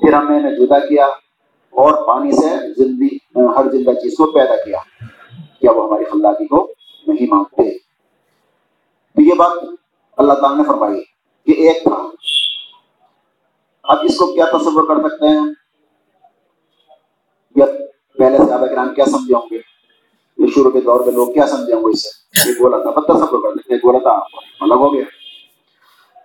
[0.00, 3.16] پھر ہم نے انہیں جدا کیا اور پانی سے زندگی،
[3.56, 4.78] ہر زندہ چیز کو پیدا کیا
[5.60, 6.72] کیا وہ ہماری خلاقی کو
[7.06, 7.78] نہیں مانگتے
[9.14, 9.52] تو یہ بات
[10.16, 11.00] اللہ تعالیٰ نے فرمائی
[11.46, 12.10] کہ ایک تھا۔
[13.82, 15.46] اب اس کو کیا تصور کر سکتے ہیں؟
[17.56, 17.64] یا
[18.18, 19.75] پہلے سے آبا کرام کیا سمجھے ہوں گے؟
[20.56, 23.06] شروع کے دور کے لوگ کیا سمجھے ہوں گے اس سے؟ یہ بولا تھا بس
[23.06, 24.20] تصور کر سکتے بولا تھا
[24.60, 25.02] الگ ہو گیا۔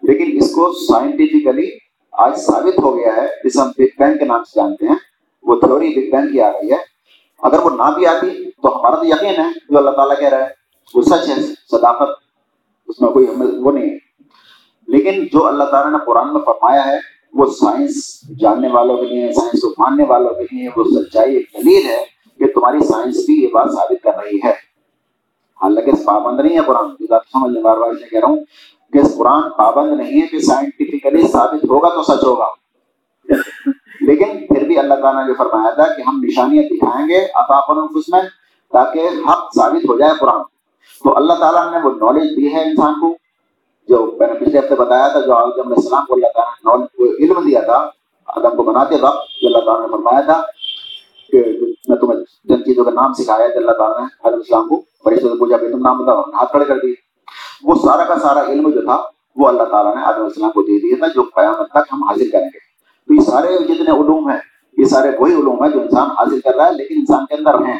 [0.01, 1.69] لیکن اس کو سائنٹیفکلی
[2.11, 4.95] آج ثابت ہو گیا ہے، جسے ہم بگ بینگ کے نام سے جانتے ہیں،
[5.43, 6.77] وہ تھیوری بگ بینگ کی آ رہی ہے۔
[7.41, 10.45] اگر وہ نہ بھی آتی تو ہمارا تو یقین ہے جو اللہ تعالیٰ کہہ رہا
[10.45, 10.49] ہے،
[10.95, 11.35] وہ سچ ہے،
[11.71, 12.09] صداقت،
[12.87, 13.25] اس میں کوئی
[13.57, 13.97] وہ نہیں ہے۔
[14.87, 16.97] لیکن جو اللہ تعالیٰ نے قرآن میں فرمایا ہے،
[17.33, 21.45] وہ سائنس جاننے والوں کے لیے سائنس کو ماننے والوں کے لیے، وہ سچائی ایک
[21.53, 22.11] دلیل ہے۔
[22.45, 24.51] کہ تمہاری سائنس بھی یہ بات ثابت کر رہی ہے۔
[25.62, 28.38] حالانکہ پابند نہیں ہے قرآن کی۔ بات سمجھنے بار بار کہہ رہا ہوں
[28.93, 32.47] کہ قرآن پابند نہیں ہے کہ سائنٹیفکلی ثابت ہوگا تو سچ ہوگا۔
[34.01, 37.25] لیکن پھر بھی اللہ تعالیٰ نے جو فرمایا تھا کہ ہم نشانیاں دکھائیں گے
[37.95, 38.21] اس میں
[38.71, 40.43] تاکہ حق ثابت ہو جائے قرآن
[41.04, 43.17] تو اللہ تعالیٰ نے وہ نالج دی ہے انسان کو،
[43.88, 47.41] جو میں نے پچھلے ہفتے بتایا تھا، جو علیہ السلام کو اللہ تعالیٰ نے علم
[47.45, 47.89] دیا تھا،
[48.25, 50.41] آدم کو بناتے وقت، جو اللہ تعالیٰ نے فرمایا تھا
[51.87, 55.21] میں تمہیں جن چیزوں کا نام سکھایا تھا اللہ تعالیٰ نے علیہ السلام کو فرشتے
[55.21, 56.93] سے پوچھا کہ تم نام بتاؤ ہاتھ کھڑے کر دیے۔
[57.63, 59.01] وہ سارا کا سارا علم جو تھا،
[59.35, 62.31] وہ اللہ تعالیٰ نے آدم السلام کو دے دیا تھا، جو قیامت تک ہم حاصل
[62.31, 62.59] کریں گے۔
[63.07, 64.39] تو یہ سارے جتنے علوم ہیں،
[64.77, 67.53] یہ سارے وہی علوم ہیں جو انسان حاصل کر رہا ہے، لیکن انسان کے اندر
[67.53, 67.79] ہیں۔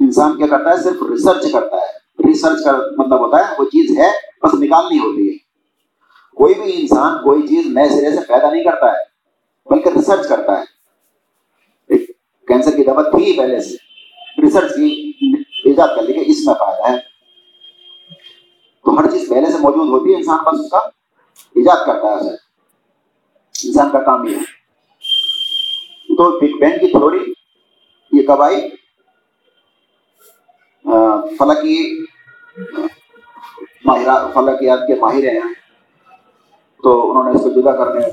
[0.00, 3.98] انسان کیا کرتا ہے؟ صرف ریسرچ کرتا ہے۔ ریسرچ کا مطلب ہوتا ہے، وہ چیز
[3.98, 4.10] ہے،
[4.42, 5.34] بس نکالنی ہوتی ہے۔
[6.36, 9.02] کوئی بھی انسان کوئی چیز نئے سرے سے پیدا نہیں کرتا ہے،
[9.70, 10.73] بلکہ ریسرچ کرتا ہے۔
[12.54, 14.90] کینسر کی دوا تھی پہلے سے ریسرچ کی
[15.64, 16.98] ایجاد کر لی کہ اس میں فائدہ ہے
[18.84, 20.78] تو ہر چیز پہلے سے موجود ہوتی ہے انسان بس اس کا
[21.56, 22.34] ایجاد کرتا ہے اسے
[23.54, 27.18] انسان کا کام یہ ہے تو بگ بینگ کی تھوڑی
[28.12, 28.60] یہ کب آئی
[31.38, 31.76] فلکی
[33.84, 35.52] ماہر فلکیات کے ماہر ہیں
[36.82, 38.08] تو انہوں نے اس کو جدا کرنے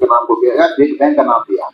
[0.00, 1.68] کے نام کو کیا بگ بینگ کا نام دیا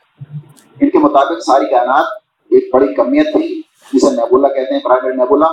[0.80, 2.06] ان کے مطابق ساری کائنات
[2.50, 3.60] ایک بڑی کمیت تھی،
[3.92, 5.46] جسے نیبولا کہتے ہیں پرائمری نیبولا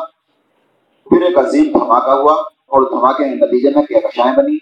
[1.08, 2.34] پھر ایک عظیم دھماکہ ہوا
[2.68, 4.56] اور دھماکے کے نتیجے میں کہکشائیں بنی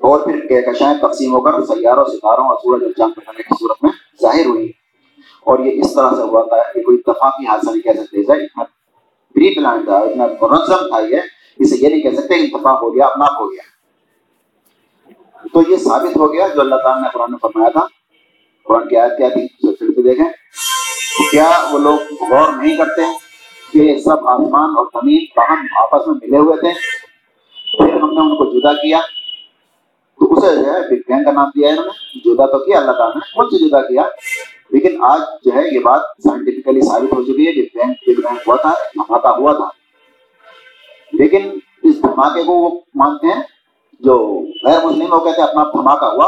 [0.00, 3.82] اور پھر کہکشائیں تقسیم ہو کر سیاروں، ستاروں اور سورج اور چاند بنانے کی صورت
[3.82, 3.90] میں
[4.22, 4.70] ظاہر ہوئی
[5.46, 8.34] اور یہ اس طرح سے ہوا تھا کہ کوئی اتفاقی حادثہ نہیں کہہ سکتے۔ تھا
[8.34, 8.64] اتنا
[9.34, 11.20] پری پلان تھا، اتنا منظم تھا یہ
[11.58, 13.62] اسے یہ نہیں کہہ سکتے اتفاق ہو گیا اپنا ہو گیا۔
[15.52, 17.86] تو یہ ثابت ہو گیا جو اللہ تعالیٰ نے قرآن میں فرمایا تھا
[18.68, 20.26] قرآن کی آیت کیا تھی؟ پھر سے دیکھیں۔
[21.30, 21.98] کیا وہ لوگ
[22.30, 23.02] غور نہیں کرتے
[23.72, 26.72] کہ سب آسمان اور زمین باہم آپس میں ملے ہوئے تھے؟
[27.76, 28.98] پھر ہم نے ان کو جدا کیا۔
[30.20, 32.78] تو اسے جو ہے بگ بینگ کا نام دیا ہے انہوں نے۔ جدا تو کیا،
[32.78, 34.02] اللہ تعالیٰ نے کون سے جدا کیا۔
[34.70, 38.36] لیکن آج جو ہے یہ بات سائنٹیفکلی ثابت ہو چکی ہے بگ بینگ بگ بینگ
[38.46, 39.68] ہوا تھا، دھماکہ ہوا تھا۔
[41.12, 43.42] لیکن اس دھماکے کو وہ مانتے ہیں
[44.00, 46.26] جو غیر مسلم وہ کہتے ہیں اپنا دھماکہ ہوا۔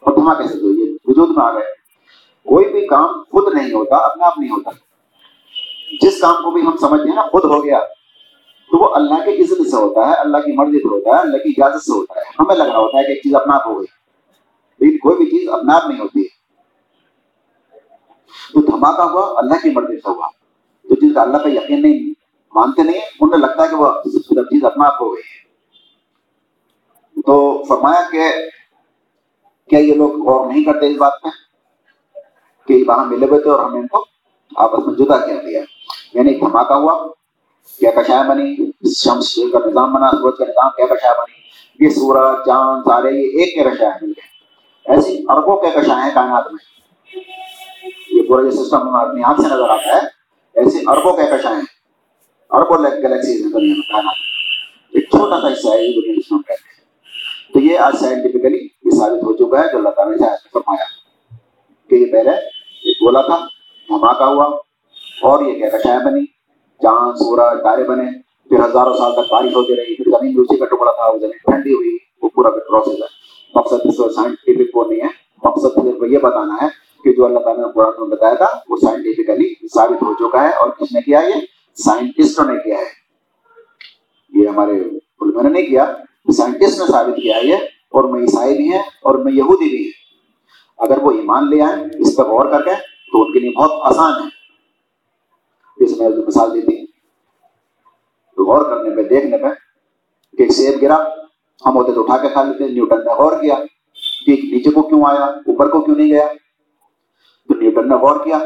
[0.00, 0.79] اور دھماکے سے جو
[1.10, 1.80] وجود میں آ گئے۔
[2.48, 4.70] کوئی بھی کام خود نہیں ہوتا اپنا آپ نہیں ہوتا۔
[6.02, 7.80] جس کام کو بھی ہم سمجھتے ہیں نا، خود ہو گیا۔
[8.70, 11.36] تو وہ اللہ کے عزت سے ہوتا ہے، اللہ کی مرضی سے ہوتا ہے، اللہ
[11.36, 13.66] کی اجازت سے ہوتا ہے۔ ہمیں لگ رہا ہوتا ہے کہ ایک چیز اپنا آپ
[13.66, 13.86] ہو گئی۔
[14.78, 16.28] لیکن کوئی بھی چیز اپنا آپ نہیں ہوتی۔
[18.52, 20.28] تو دھماکہ ہوا، اللہ کی مرضی سے ہوا۔
[20.88, 22.14] تو جن کا اللہ پہ یقین نہیں،
[22.54, 23.88] مانتے نہیں، انہیں لگتا ہے کہ وہ
[24.42, 25.40] چیز اپنا آپ ہو گئی ہے۔
[27.20, 28.32] تو فرمایا کہ
[29.70, 31.28] کیا یہ لوگ غور نہیں کرتے اس بات پہ؟
[32.68, 34.04] کہ وہاں ملے ہوئے تھے اور ہم ان کو
[34.56, 35.60] آپس میں جدا کیا دیا۔
[36.14, 37.08] یعنی دھماکہ ہوا،
[37.78, 38.56] کیا کشایا بنی؟
[38.94, 41.40] شمس کا نظام بنا، سورج کا نظام، کیا کشایا بنی؟
[41.84, 44.40] یہ سورج، چاند تارے یہ ایک کے کشایا مل گئے
[44.94, 46.64] ایسی اربوں کے کشایا ہیں کائنات میں؟
[48.10, 50.00] یہ پورا جو سسٹم اپنی آنکھ سے نظر آتا ہے۔
[50.54, 51.62] ایسے اربوں کے کشایا ہیں؟
[52.50, 54.14] اربوں گلیکسیز ہیں دنیا میں، کائنات
[54.92, 56.70] ایک چھوٹا سا حصہ ہے، یہ دنیا جس میں کہتے ہیں۔
[57.52, 60.84] تو یہ آج سائنٹیفکلی یہ ثابت ہو چکا ہے جو اللہ تعالیٰ نے فرمایا
[61.90, 63.38] کہ یہ پہلے ایک بولا تھا
[63.88, 64.44] دھماکہ ہوا
[65.22, 66.24] اور یہ کیا بنی
[66.80, 68.10] چاند سورج تارے بنے
[68.50, 71.38] پھر ہزاروں سال تک بارش ہوتی رہی پھر زمین روسی کا ٹکڑا تھا وہ زمین
[71.44, 73.08] ٹھنڈی ہوئی وہ پورا پروسیس ہے
[73.54, 75.08] مقصد اس سائنٹیفک وہ نہیں ہے
[75.42, 76.68] مقصد صرف یہ بتانا ہے
[77.04, 80.50] کہ جو اللہ تعالیٰ نے قرآن میں بتایا تھا وہ سائنٹیفکلی ثابت ہو چکا ہے
[80.54, 84.78] اور کس نے کیا یہ سائنٹسٹوں نے کیا ہے یہ ہمارے
[85.20, 85.86] علماء نے نہیں کیا
[86.32, 89.84] سائنٹسٹ نے ثابت کیا ہے یہ اور میں عیسائی بھی ہیں اور میں یہودی بھی
[89.84, 90.00] ہیں۔
[90.78, 92.74] اگر وہ ایمان لے آئیں، اس پر غور کر کے
[93.12, 94.40] تو ان کے لیے بہت آسان ہے۔
[95.76, 96.86] جس میں مثال دی تھی
[98.36, 99.48] تو غور کرنے پہ، دیکھنے پہ
[100.36, 100.96] کہ ایک سیب گرا،
[101.66, 103.54] ہم ہوتے تو اٹھا کے کھا لیتے، نیوٹن نے غور کیا
[104.26, 106.26] کہ نیچے کو کیوں آیا، اوپر کو کیوں نہیں گیا۔
[107.48, 108.38] تو نیوٹن نے غور کیا،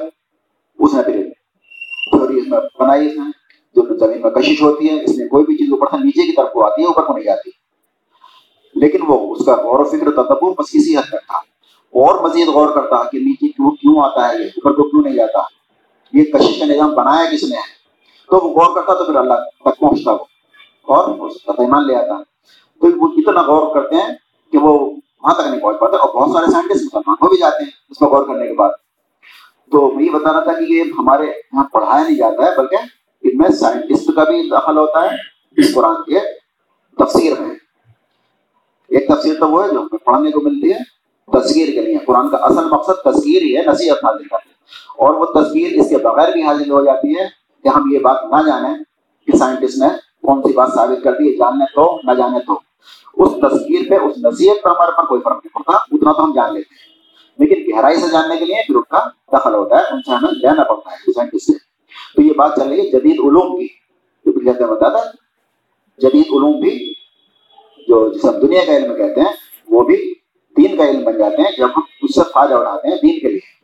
[0.78, 1.28] اس نے پھر
[2.10, 3.30] تھوڑی اس میں بنائی اس نے
[3.74, 6.32] جو زمین میں کشش ہوتی ہے، اس میں کوئی بھی چیز اوپر سے نیچے کی
[6.32, 7.63] طرف کو آتی ہے، اوپر کو نہیں جاتی۔
[8.74, 11.36] لیکن وہ اس کا غور و فکر تدبر بس کسی حد تک تھا۔
[11.92, 15.14] اور مزید غور کرتا کہ نیچے کیوں کیوں آتا ہے یہ، اوپر کو کیوں نہیں
[15.14, 15.38] جاتا؟
[16.12, 17.84] یہ کشش کا نظام بنایا کس نے؟ ہے
[18.30, 20.18] تو وہ غور کرتا تو پھر اللہ تک پہنچتا وہ۔
[20.82, 21.08] اور
[21.58, 22.22] ایمان لے آتا۔
[22.80, 24.08] تو وہ اتنا غور کرتے ہیں
[24.52, 24.90] کہ وہ
[25.22, 28.00] وہاں تک نہیں پہنچ پاتے اور بہت سارے سائنٹسٹ مسلمان ہو بھی جاتے ہیں اس
[28.00, 28.70] میں غور کرنے کے بعد۔
[29.72, 32.76] تو میں یہ بتانا تھا کہ یہ ہمارے یہاں پڑھایا نہیں جاتا ہے، بلکہ
[33.22, 35.16] ان میں سائنٹسٹ کا بھی دخل ہوتا ہے۔
[35.56, 36.20] اس قرآن کے
[36.98, 37.53] تفسیر میں۔
[38.94, 40.78] ایک تفسیر تو وہ ہے جو ہمیں پڑھنے کو ملتی ہے
[41.32, 44.52] تصویر کے لیے۔ قرآن کا اصل مقصد تصویر ہی ہے، نصیحت حاصل کرنے
[44.98, 47.24] اور وہ تصویر اس کے بغیر بھی حاصل ہو جاتی ہے
[47.62, 48.74] کہ ہم یہ بات نہ جانیں
[49.26, 49.88] کہ سائنٹسٹ نے
[50.22, 52.52] کون سی بات ثابت کر دی ہے، جاننے تو، نہ جانے تو۔
[53.14, 56.32] اس تصویر پہ، اس نصیحت پہ ہمارے پر کوئی فرق نہیں پڑتا، اتنا تو ہم
[56.34, 56.94] جان لیتے ہیں۔
[57.38, 60.30] لیکن گہرائی سے جاننے کے لیے پھر ان کا دخل ہوتا ہے، ان سے ہمیں
[60.30, 61.52] لینا پڑتا ہے، سائنٹسٹ سے۔
[62.16, 63.84] تو یہ بات چل رہی ہے جدید علوم کی۔
[64.26, 64.98] جو بتاتا
[65.98, 66.94] جدید علوم بھی
[67.88, 69.32] جو جس ہم دنیا کا علم کہتے ہیں،
[69.68, 70.14] وہ بھی
[70.56, 73.28] دین کا علم بن جاتے ہیں، جب ہم اس سے فائدہ اٹھاتے ہیں دین کے
[73.28, 73.54] لیے۔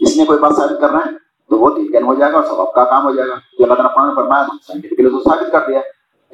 [0.00, 1.10] اس نے کوئی بات ثابت کرنا ہے،
[1.50, 3.34] تو وہ دین کا علم ہو جائے گا اور سب کا کام ہو جائے گا۔
[3.34, 5.80] جو اللہ تعالیٰ قرآن فرمایا سائنٹیفکلی تو ثابت کر دیا۔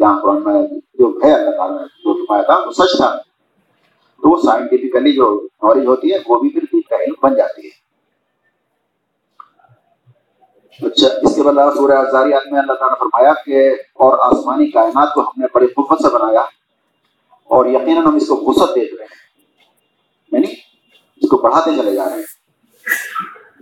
[0.01, 3.17] جہاں قرآن میں جو ہے، اللہ تعالیٰ نے جو فرمایا تھا، وہ سچ تھا۔
[4.23, 7.67] تو وہ سائنٹیفکلی جو نالج ہوتی ہے، وہ بھی پھر دین کا علم بن جاتی
[7.67, 7.91] ہے۔
[10.87, 15.15] اچھا اس کے بعد سورہ ازاریات میں اللہ تعالیٰ نے فرمایا کہ اور آسمانی کائنات
[15.15, 16.45] کو ہم نے بڑے قوت سے بنایا۔
[17.51, 19.21] اور یقیناً ہم اس کو وسعت دیکھ رہے ہیں۔
[20.33, 20.55] یعنی
[21.17, 22.23] اس کو بڑھاتے چلے جا رہے ہیں۔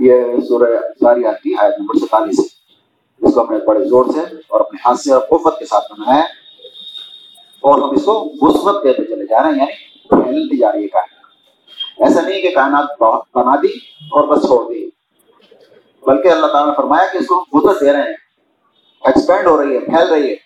[0.00, 0.70] یہ سورہ
[1.00, 2.40] ساری آتی آیت نمبر سینتالیس
[3.22, 5.92] اس کو ہم نے بڑے زور سے اور اپنے ہاتھ سے اور قوت کے ساتھ
[5.92, 6.26] بنایا ہے۔
[7.60, 10.88] اور ہم اس کو وسعت دیتے چلے جا رہے ہیں۔ یعنی پھیلتی جا رہی ہے
[10.88, 11.24] کائنات۔
[12.00, 13.02] ایسا نہیں کہ کائنات
[13.34, 13.76] بنا دی
[14.10, 14.86] اور بس چھوڑ دی۔
[16.06, 18.16] بلکہ اللہ تعالیٰ نے فرمایا کہ اس کو وسعت دے رہے ہیں۔
[19.00, 20.36] ایکسپینڈ ہو رہی ہے، پھیل رہی ہے۔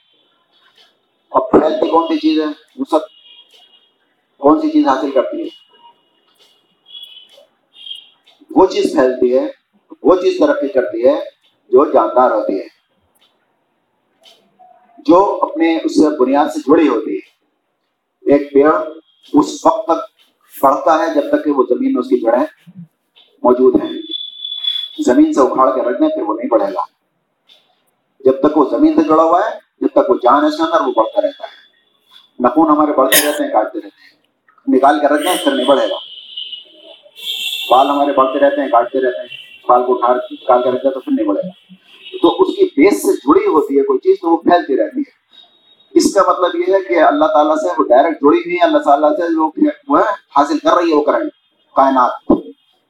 [1.30, 2.46] اب پھیلتی کون سی چیز ہے؟
[2.78, 3.11] وسعت۔
[4.42, 5.48] کون سی چیز حاصل کرتی ہے؟
[8.50, 9.46] وہ چیز پھیلتی ہے،
[10.02, 11.18] وہ چیز ترقی کرتی ہے
[11.68, 12.66] جو جاندار ہوتی ہے،
[14.98, 17.32] جو اپنے اس سے بنیاد سے جڑی ہوتی ہے۔
[18.32, 18.72] ایک پیڑ
[19.32, 20.00] اس وقت تک
[20.62, 22.44] بڑھتا ہے جب تک کہ وہ زمین میں اس کی جڑیں
[23.42, 23.92] موجود ہیں۔
[25.04, 26.84] زمین سے اکھاڑ کے رکھ دیں پھر وہ نہیں بڑھے گا۔
[28.20, 30.62] جب تک وہ زمین سے جڑا ہوا ہے، جب تک وہ جان ہے اس کے
[30.62, 31.62] اندر، وہ بڑھتا رہتا ہے۔
[32.40, 34.21] نخون ہمارے بڑھتے رہتے ہیں، کاٹتے رہتے ہیں۔
[34.68, 35.96] نکال کے رکھیں پھر نہیں بڑھے گا۔
[37.70, 39.28] بال ہمارے بڑھتے رہتے ہیں، کاٹتے رہتے ہیں۔
[39.68, 41.74] بال کو اٹھا نکال کے رکھتے تو پھر نہیں بڑھے گا۔
[42.22, 45.22] تو اس کی بیس سے جڑی ہوتی ہے کوئی چیز، تو وہ پھیلتی رہتی ہے۔
[45.90, 48.78] اس کا مطلب یہ ہے کہ اللہ تعالیٰ سے وہ ڈائریکٹ جڑی ہوئی ہے اللہ
[48.78, 49.50] تعالیٰ سے جو
[49.88, 49.98] وہ
[50.36, 51.30] حاصل کر رہی ہے وہ کرنٹ
[51.76, 52.32] کائنات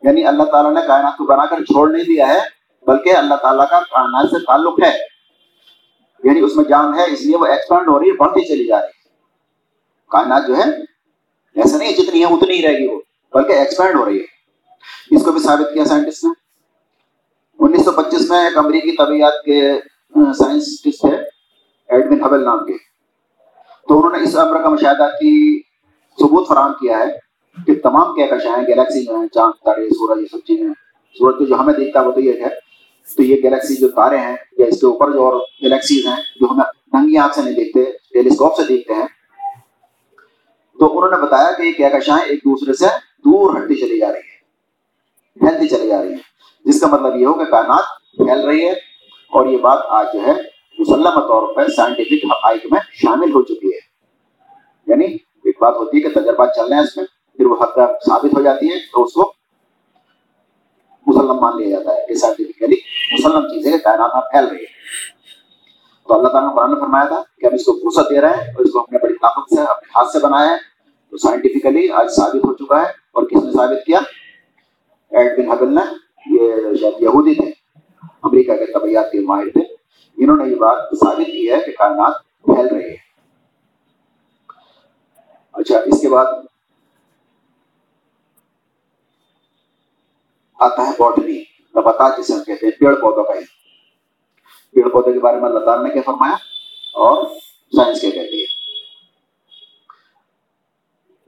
[0.02, 2.40] یعنی اللہ تعالیٰ نے کائنات کو بنا کر چھوڑ نہیں دیا ہے،
[2.86, 4.98] بلکہ اللہ تعالیٰ کا کائنات سے تعلق ہے۔
[6.24, 8.76] یعنی اس میں جان ہے، اس لیے وہ ایکسپینڈ ہو رہی ہے، بڑھتی چلی جا
[8.76, 9.02] رہی ہے۔
[10.10, 10.91] کائنات جو ہے
[11.56, 13.00] ایسا نہیں جتنی ہے اتنی ہی رہے گی وہ
[13.34, 14.24] بلکہ ایکسپینڈ ہو رہی ہے۔
[15.10, 16.30] اس کو بھی ثابت کیا سائنٹسٹ نے۔
[17.58, 19.72] انیس سو پچیس میں ایک امریکی طبیعت کے
[20.16, 21.16] سائنسٹسٹ تھے
[21.88, 22.72] ایڈمن حبل نام کے۔
[23.88, 25.62] تو انہوں نے اس امر کا مشاہدہ کی،
[26.20, 27.04] ثبوت فراہم کیا ہے
[27.66, 30.68] کہ تمام کیا کشاں ہیں جو ہیں، چاند، تارے، سورج، یہ سب چیزیں
[31.18, 32.72] سورج تو جو ہمیں دیکھتا ہے، وہ تو یہ ہے۔
[33.16, 36.46] تو یہ گلیکسی جو تارے ہیں، یا اس کے اوپر جو اور گلیکسیز ہیں، جو
[36.50, 39.06] ہمیں ننگی آنکھ سے نہیں دیکھتے ٹیلیسکوپ سے دیکھتے ہیں
[40.78, 42.86] تو انہوں نے بتایا کہ یہ کیا کشائیں ایک دوسرے سے
[43.18, 44.40] دور ہٹتی چلی جا رہی ہے،
[45.38, 46.18] پھیلتی چلی جا رہی ہے۔
[46.64, 47.84] جس کا مطلب یہ ہو کہ کائنات
[48.16, 48.72] پھیل رہی ہے
[49.32, 50.32] اور یہ بات آج جو ہے
[50.78, 53.78] مسلم طور پر سائنٹیفک حقائق میں شامل ہو چکی ہے۔
[54.86, 55.04] یعنی
[55.44, 57.04] ایک بات ہوتی ہے کہ تجربات چل رہے ہیں، اس میں
[57.36, 59.32] پھر وہ حد ثابت ہو جاتی ہے تو اس کو
[61.06, 62.76] مسلم مان لیا جاتا ہے کہ سائنٹیفکلی
[63.12, 64.70] مسلم چیزیں کائنات میں پھیل رہی ہے
[66.12, 68.28] تو اللہ تعالیٰ نے قرآن نے فرمایا تھا کہ ہم اس کو فرصت دے رہے
[68.28, 70.56] ہیں اور اس کو اپنے بڑی طاقت سے اپنے ہاتھ سے بنایا ہے۔
[71.10, 73.98] تو سائنٹیفکلی آج ثابت ہو چکا ہے اور کس نے ثابت کیا؟
[75.10, 75.80] ایڈ بن حبل نے،
[76.26, 77.50] یہ شاید یہودی تھے،
[78.22, 79.60] امریکہ کے طبیعت کے ماہر تھے۔
[80.16, 82.96] انہوں نے یہ بات ثابت کی ہے کہ کائنات پھیل رہی ہے۔
[85.52, 86.26] اچھا اس کے بعد
[90.58, 91.38] آتا ہے باٹنی،
[91.74, 93.61] نباتات جسے ہم کہتے ہیں، پیڑ پودوں کا ہی
[94.74, 96.34] پیڑ پودے کے بارے میں اللہ تعالیٰ نے کیا فرمایا
[96.98, 97.24] اور
[97.72, 98.50] سائنس کیا کہتی ہے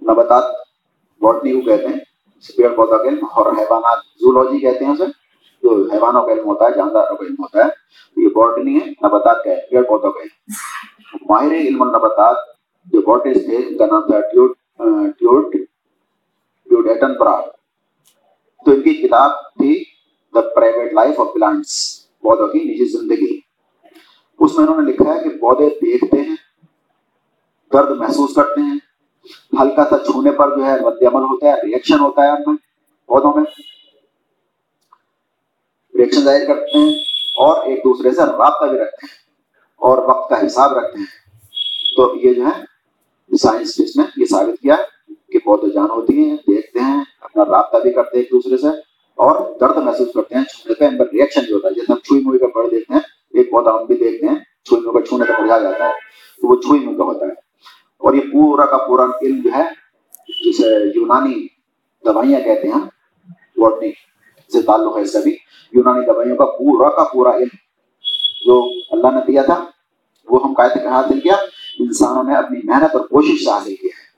[0.02, 0.52] نباتات
[1.20, 1.98] باٹنی کو کہتے ہیں
[2.56, 5.04] پیڑ پودا کے اور حیوانات زولوجی کہتے ہیں اسے
[5.62, 7.68] جو حیوانوں کا علم ہوتا ہے جانداروں کا علم ہوتا ہے
[8.16, 12.36] یہ باٹنی ہے نباتات کا ہے پیڑ پودوں کا علم ماہر علم النباتات
[12.86, 14.56] جو باٹنسٹ تھے ان کا نام تھا ٹیوٹ
[15.18, 17.44] ٹیوٹ ٹیوٹ ایٹن براڈ
[18.66, 19.72] تو ان کی کتاب تھی
[20.34, 21.76] the private life of plants
[22.20, 23.33] پودوں کی نجی زندگی
[24.44, 26.36] اس میں انہوں نے لکھا ہے کہ پودے دیکھتے ہیں،
[27.72, 28.78] درد محسوس کرتے ہیں۔
[29.60, 32.56] ہلکا سا چھونے پر جو ہے رد عمل ہوتا ہے ریئیکشن ہوتا ہے ان میں
[33.06, 33.44] پودوں میں۔
[35.94, 36.94] ریئیکشن ظاہر کرتے ہیں
[37.36, 39.16] اور ایک دوسرے سے رابطہ بھی رکھتے ہیں
[39.80, 41.06] اور وقت کا حساب رکھتے ہیں۔
[41.96, 44.76] تو یہ جو ہے سائنس نے یہ ثابت کیا
[45.32, 48.68] کہ پودے جان ہوتی ہیں، دیکھتے ہیں، اپنا رابطہ بھی کرتے ہیں ایک دوسرے سے
[49.18, 51.98] اور درد محسوس کرتے ہیں، چھونے پہ ان پر ریئیکشن بھی ہوتا ہے۔ جیسے ہم
[51.98, 53.00] چھوئی موئی کا پڑھ دیکھتے ہیں
[53.34, 55.92] ایک پودا ہم بھی دیکھتے ہیں چھوئی کا چھونے کا پڑھا جاتا ہے،
[56.40, 57.30] تو وہ چھوئی کا ہوتا ہے۔
[57.98, 59.62] اور یہ پورا کا پورا علم جو ہے،
[60.44, 60.64] جسے
[60.94, 61.46] یونانی
[62.04, 62.80] دوائیاں کہتے ہیں
[63.56, 63.90] باٹنی
[64.52, 65.36] سے تعلق ہے اس کا بھی۔
[65.72, 67.56] یونانی دوائیوں کا پورا کا پورا علم،
[68.46, 69.64] جو اللہ نے دیا تھا،
[70.28, 71.34] وہ ہم قائد حاصل کیا؟
[71.78, 74.14] انسانوں نے اپنی محنت اور کوشش سے حاصل کیا ہے۔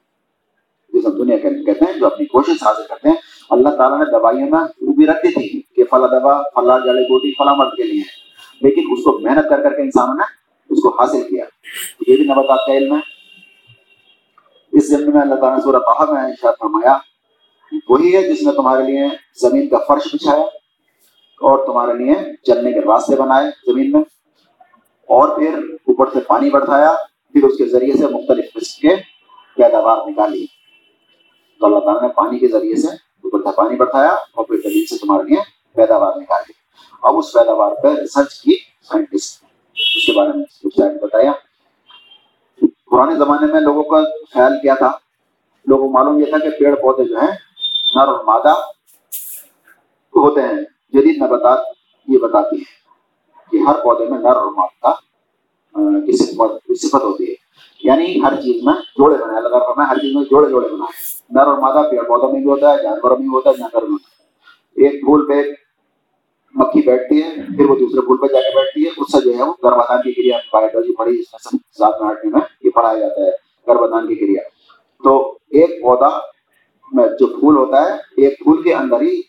[0.98, 3.16] جسے دنیا کے کہتے ہیں، جو اپنی کوشش حاصل کرتے ہیں۔
[3.50, 7.54] اللہ تعالیٰ نے دوائیوں میں خوبی رکھی تھی کہ فلا دوا، فلا جڑی بوٹی، فلا
[7.54, 8.25] مرد کے لیے۔
[8.62, 10.24] لیکن اس کو محنت کر کر کے انسانوں نے
[10.70, 11.44] اس کو حاصل کیا۔
[12.06, 13.00] یہ بھی نباتات کا علم ہے
[14.72, 16.96] اس زمین میں اللہ تعالیٰ نے سورہ طه میں ارشاد فرمایا،
[17.88, 19.06] وہی ہے جس نے تمہارے لیے
[19.40, 20.42] زمین کا فرش بچھایا
[21.40, 24.00] اور تمہارے لیے چلنے کے راستے بنائے زمین میں،
[25.08, 26.92] اور پھر اوپر سے پانی بڑھایا،
[27.32, 28.94] پھر اس کے ذریعے سے مختلف قسم کے
[29.56, 30.46] پیداوار نکالی۔
[31.60, 32.94] تو اللہ تعالیٰ نے پانی کے ذریعے سے
[33.24, 35.40] اوپر سے پانی بڑھایا اور پھر زمین سے تمہارے لیے
[35.76, 36.52] پیداوار نکالی۔
[37.02, 41.32] اب اس پیداوار پہ ریسرچ کی، سائنٹسٹ، اس کے بارے میں کچھ بتایا۔
[42.90, 43.96] پرانے زمانے میں لوگوں کا
[44.34, 44.90] خیال کیا تھا؟
[45.66, 47.36] لوگوں کو معلوم یہ تھا کہ پیڑ پودے جو ہیں،
[47.94, 48.54] نر اور مادہ
[50.16, 50.62] ہوتے ہیں۔
[50.92, 51.58] جدید نباتات
[52.08, 52.86] یہ بتاتی ہیں
[53.50, 54.94] کہ ہر پودے میں نر اور مادہ
[56.06, 57.34] کی صفت صفت ہوتی ہے۔
[57.82, 61.46] یعنی ہر چیز میں جوڑے بنائے، لگا میں ہر چیز میں جوڑے جوڑے بنائے۔ نر
[61.46, 63.96] اور مادہ پیڑ پودوں میں بھی ہوتا ہے، جانوروں میں بھی ہوتا ہے، جانوروں میں
[64.02, 64.16] ہوتا ہے۔
[64.84, 65.65] ایک پھول پہ
[66.56, 69.36] مکھی بیٹھتی ہے، پھر وہ دوسرے پھول پہ جا کے بیٹھتی ہے، اس سے جو
[69.38, 73.24] ہے وہ گربھدان کی کریا بایولوجی پڑھی اس میں ساتھ میں میں یہ پڑھایا جاتا
[73.24, 73.30] ہے
[73.66, 74.42] گربھدان کی کریا۔
[75.02, 75.16] تو
[75.52, 76.08] ایک پودا
[76.92, 79.20] میں جو پھول ہوتا ہے، ایک پھول کے اندر ہی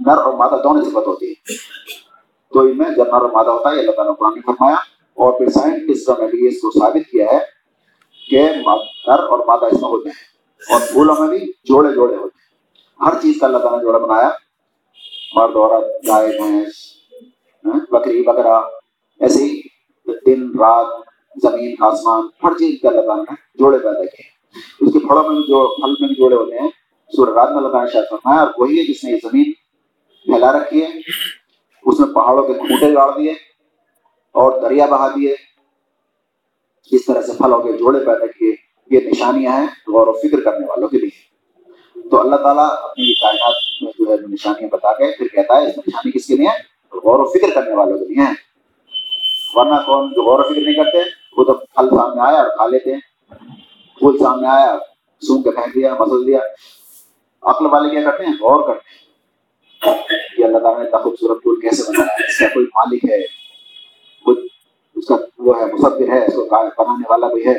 [0.00, 1.56] نر اور مادہ دونوں صفت ہوتی ہے۔
[2.52, 4.76] تو ان میں جب نر اور مادہ ہوتا ہے اللہ تعالیٰ قرآن نے فرمایا،
[5.18, 7.38] اور پھر سائنٹسٹوں نے بھی اس کو ثابت کیا ہے
[8.20, 12.34] کہ نر اور مادہ اس میں ہوتے ہیں، اور پھولوں میں بھی جوڑے جوڑے ہوتے
[12.34, 14.30] ہیں۔ ہر چیز کا اللہ تعالیٰ نے جوڑا بنایا
[15.34, 16.74] مرد عورت گائے بھینس
[17.66, 18.56] ہاں، بکری، بکرا
[19.20, 19.60] ایسے ہی
[20.26, 20.86] دن، رات،
[21.42, 24.24] زمین، آسمان، ہر چیز کا اللہ تعالیٰ نے جوڑے پیدا کیے۔
[24.80, 26.70] اس کے پھڑوں میں جو پھل میں بھی جوڑے ہوتے ہیں،
[27.16, 29.52] سورہ رات میں اللہ تعالیٰ شاید فرمایا، اور وہی ہے جس نے یہ زمین
[30.24, 30.88] پھیلا رکھی ہے۔
[31.86, 33.30] اس میں پہاڑوں کے کھوٹے گاڑ دیے
[34.32, 35.34] اور دریا بہا دیے۔
[36.90, 38.52] اس طرح سے پھلوں کے جوڑے پیدا کیے۔
[38.90, 41.11] یہ نشانیاں ہیں غور و فکر کرنے والوں کے لیے
[42.12, 45.76] تو اللہ تعالیٰ اپنی کائنات میں جو ہے نشانیاں بتا کے پھر کہتا ہے اس
[45.76, 46.46] میں نشانی کس کے لیے
[46.92, 48.34] غور و فکر کرنے والوں کے لیے ہیں۔
[49.54, 50.98] ورنہ کون جو غور و فکر نہیں کرتے،
[51.36, 53.00] وہ تو پھل سامنے آیا اور کھا لیتے ہیں۔
[53.98, 54.78] پھول سامنے آیا
[55.20, 56.38] سون کے پھینک دیا، مسل دیا۔
[57.42, 59.02] عقل والے کیا کرتے ہیں؟ غور کرتے ہیں۔
[60.36, 63.22] کہ اللہ تعالیٰ نے اتنا خوبصورت پھول کیسے بنایا؟ ہے اس کا کوئی مالک ہے،
[64.24, 64.48] کوئی
[64.94, 66.44] اس کا وہ ہے، مصدر ہے، اس کو
[66.84, 67.54] بنانے والا بھی ہے،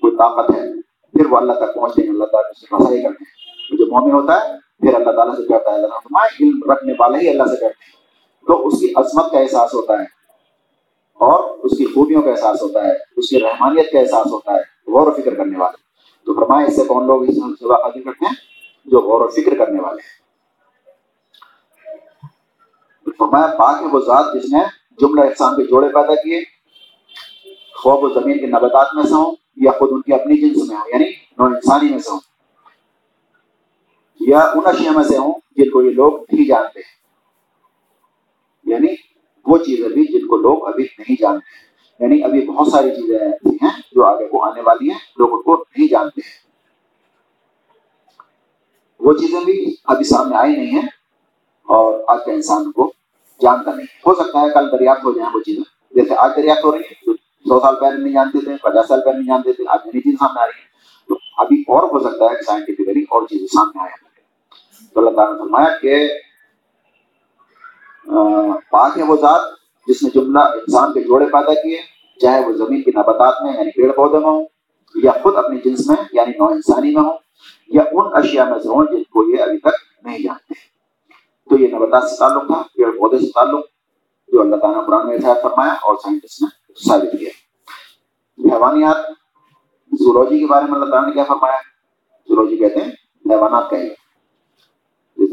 [0.00, 3.45] کوئی طاقت ہے۔ پھر وہ اللہ تک پہنچتے ہیں، اللہ تعالیٰ سے رسائی کرتے ہیں۔
[3.72, 7.28] جو مومن ہوتا ہے، پھر اللہ تعالیٰ سے کرتا ہے، اللہ علم رکھنے والے ہی
[7.28, 7.96] اللہ سے کرتے ہیں۔
[8.46, 10.04] تو اس کی عظمت کا احساس ہوتا ہے
[11.14, 14.92] اور اس کی خوبیوں کا احساس ہوتا ہے، اس کی رحمانیت کا احساس ہوتا ہے،
[14.92, 15.76] غور و فکر کرنے والے۔
[16.26, 18.34] تو فرمائے، اس سے کون لوگ اس صبح حاضر کرتے ہیں؟
[18.84, 20.26] جو غور و فکر کرنے والے ہیں۔
[23.18, 24.58] فرمایا، پاک ہے وہ ذات جس نے
[25.00, 26.40] جملہ احسان کے جوڑے پیدا کیے۔
[27.74, 30.76] خواب و زمین کے نباتات میں سے ہوں یا خود ان کی اپنی جنس میں
[30.76, 31.04] ہوں یعنی
[31.38, 32.20] نو انسانی میں سے ہوں۔
[34.20, 36.96] یا ان اشیاء میں سے ہوں جن کو یہ لوگ نہیں جانتے۔ ہیں
[38.64, 38.94] یعنی
[39.46, 41.66] وہ چیزیں بھی جن کو لوگ ابھی نہیں جانتے۔
[42.00, 45.42] یعنی ابھی بہت ساری چیزیں ایسی ہیں جو آگے کو آنے والی ہیں لوگ ان
[45.42, 46.46] کو نہیں جانتے۔ ہیں
[49.00, 50.88] وہ چیزیں بھی ابھی سامنے آئی نہیں ہیں
[51.62, 52.92] اور آج کا انسان کو
[53.42, 56.72] جانتا نہیں۔ ہو سکتا ہے کل دریافت ہو جائیں وہ چیزیں۔ جیسے آج دریافت ہو
[56.72, 57.12] رہی ہے
[57.48, 60.14] سو سال پہلے نہیں جانتے تھے، پچاس سال پہلے نہیں جانتے تھے، آج نئی چیز
[60.14, 60.66] سامنے آ رہی ہے
[61.08, 64.05] تو ابھی اور ہو سکتا ہے سائنٹیفکلی اور چیزیں سامنے آئے
[64.96, 65.94] تو اللہ تعالیٰ نے فرمایا کہ
[68.70, 69.40] پاک ہے وہ ذات
[69.88, 71.80] جس نے جملہ انسان کے جوڑے پیدا کیے،
[72.20, 74.44] چاہے وہ زمین کی نباتات میں یعنی پیڑ پودے میں ہوں،
[74.94, 77.18] یا خود اپنی جنس میں یعنی نو انسانی میں ہوں،
[77.68, 79.76] یا ان اشیاء میں سے ہوں جن کو یہ ابھی تک
[80.06, 80.54] نہیں جانتے۔
[81.50, 83.64] تو یہ نباتات سے تعلق تھا، پیڑ پودے سے تعلق،
[84.28, 86.48] جو اللہ تعالیٰ نے قرآن میں ارشاد فرمایا اور سائنٹسٹ نے
[86.88, 87.30] ثابت کیا۔
[88.38, 89.04] حیوانیات
[89.92, 91.60] زولوجی کے بارے میں اللہ تعالیٰ نے کیا فرمایا؟
[92.28, 92.90] زولوجی کہتے ہیں
[93.30, 93.88] حیوانات کا ہی۔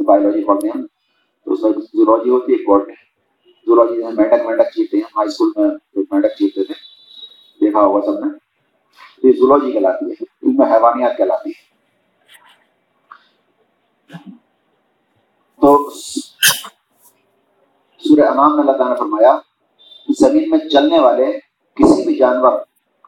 [0.06, 0.82] بایولوجی پڑھتے ہیں
[1.48, 2.92] تو اس میں زولوجی ہوتی ہے ایک بورڈ
[3.68, 5.68] زولوجی میں میڈک میڈک چیتے ہیں ہائی اسکول میں
[6.12, 6.74] میڈک چیتے تھے
[7.62, 8.32] دیکھا ہوگا سب نے
[9.22, 11.72] تو یہ زولوجی کہلاتی ہے ان میں حیوانیات کہلاتی ہے
[15.62, 15.78] تو
[18.04, 19.38] سورہ انعام میں اللہ تعالیٰ نے فرمایا
[20.10, 21.32] زمین میں چلنے والے
[21.78, 22.58] کسی بھی جانور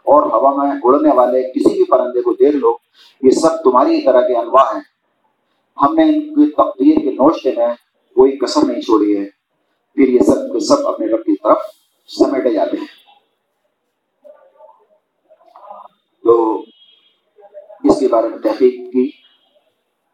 [0.05, 2.75] اور ہوا میں اڑنے والے کسی بھی پرندے کو دیکھ لو
[3.23, 4.81] یہ سب تمہاری طرح کے انواع ہیں
[5.81, 7.67] ہم نے ان کی تقدیر کے نوشتے میں
[8.15, 9.25] کوئی کسر نہیں چھوڑی ہے۔
[9.95, 11.57] پھر یہ سب کے سب اپنے رب کی طرف
[12.07, 12.85] سمیٹے جاتے ہیں۔
[16.23, 16.61] تو
[17.83, 19.11] اس کے بارے میں تحقیق کی۔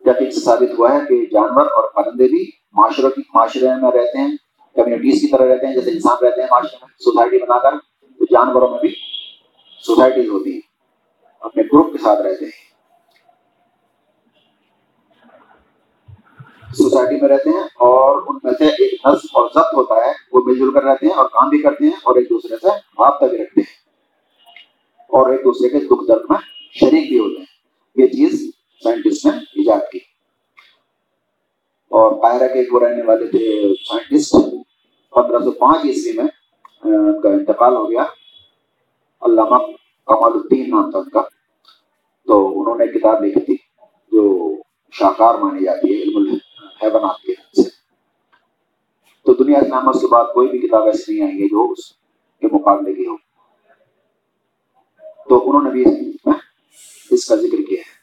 [0.05, 4.17] تحقیق سے ثابت ہوا ہے کہ جانور اور پرندے بھی معاشرے کی معاشرے میں رہتے
[4.17, 4.35] ہیں۔
[4.75, 7.77] کمیونٹیز کی طرح رہتے ہیں، جیسے انسان رہتے ہیں معاشرے میں سوسائٹی بنا کر۔
[8.19, 8.95] تو جانوروں میں بھی
[9.85, 10.61] سوسائٹیز ہوتی ہیں
[11.39, 12.60] اپنے گروپ کے ساتھ رہتے ہیں۔
[16.73, 20.41] سوسائٹی میں رہتے ہیں اور ان میں سے ایک نظم اور ضبط ہوتا ہے، وہ
[20.45, 23.25] مل جل کر رہتے ہیں اور کام بھی کرتے ہیں اور ایک دوسرے سے رابطہ
[23.25, 23.81] بھی رکھتے ہیں۔
[24.97, 26.39] اور ایک دوسرے کے دکھ درد میں
[26.71, 27.45] شریک بھی ہوتے ہیں۔
[27.95, 28.51] یہ چیز
[28.83, 29.99] سائنٹسٹ نے ایجاد کی۔
[31.89, 34.35] اور پائرا کے ایک رہنے والے تھے سائنٹسٹ،
[35.11, 36.25] پندرہ سو پانچ عیسوی میں
[36.83, 38.03] ان کا انتقال ہو گیا۔
[39.21, 39.57] علامہ
[40.05, 41.21] کمال الدین نام تھا ان کا۔
[42.27, 43.55] تو انہوں نے کتاب لکھی تھی
[44.11, 44.51] جو
[44.91, 46.37] شاہکار مانی جاتی ہے، علم
[46.83, 47.69] حیوانات کے سے
[49.25, 51.91] تو دنیا اسلام کے بعد کوئی بھی کتاب ایسی نہیں آئیں گی جو اس
[52.41, 53.15] کے مقابلے کی ہو۔
[55.29, 56.11] تو انہوں نے بھی
[57.11, 58.01] اس کا ذکر کیا ہے۔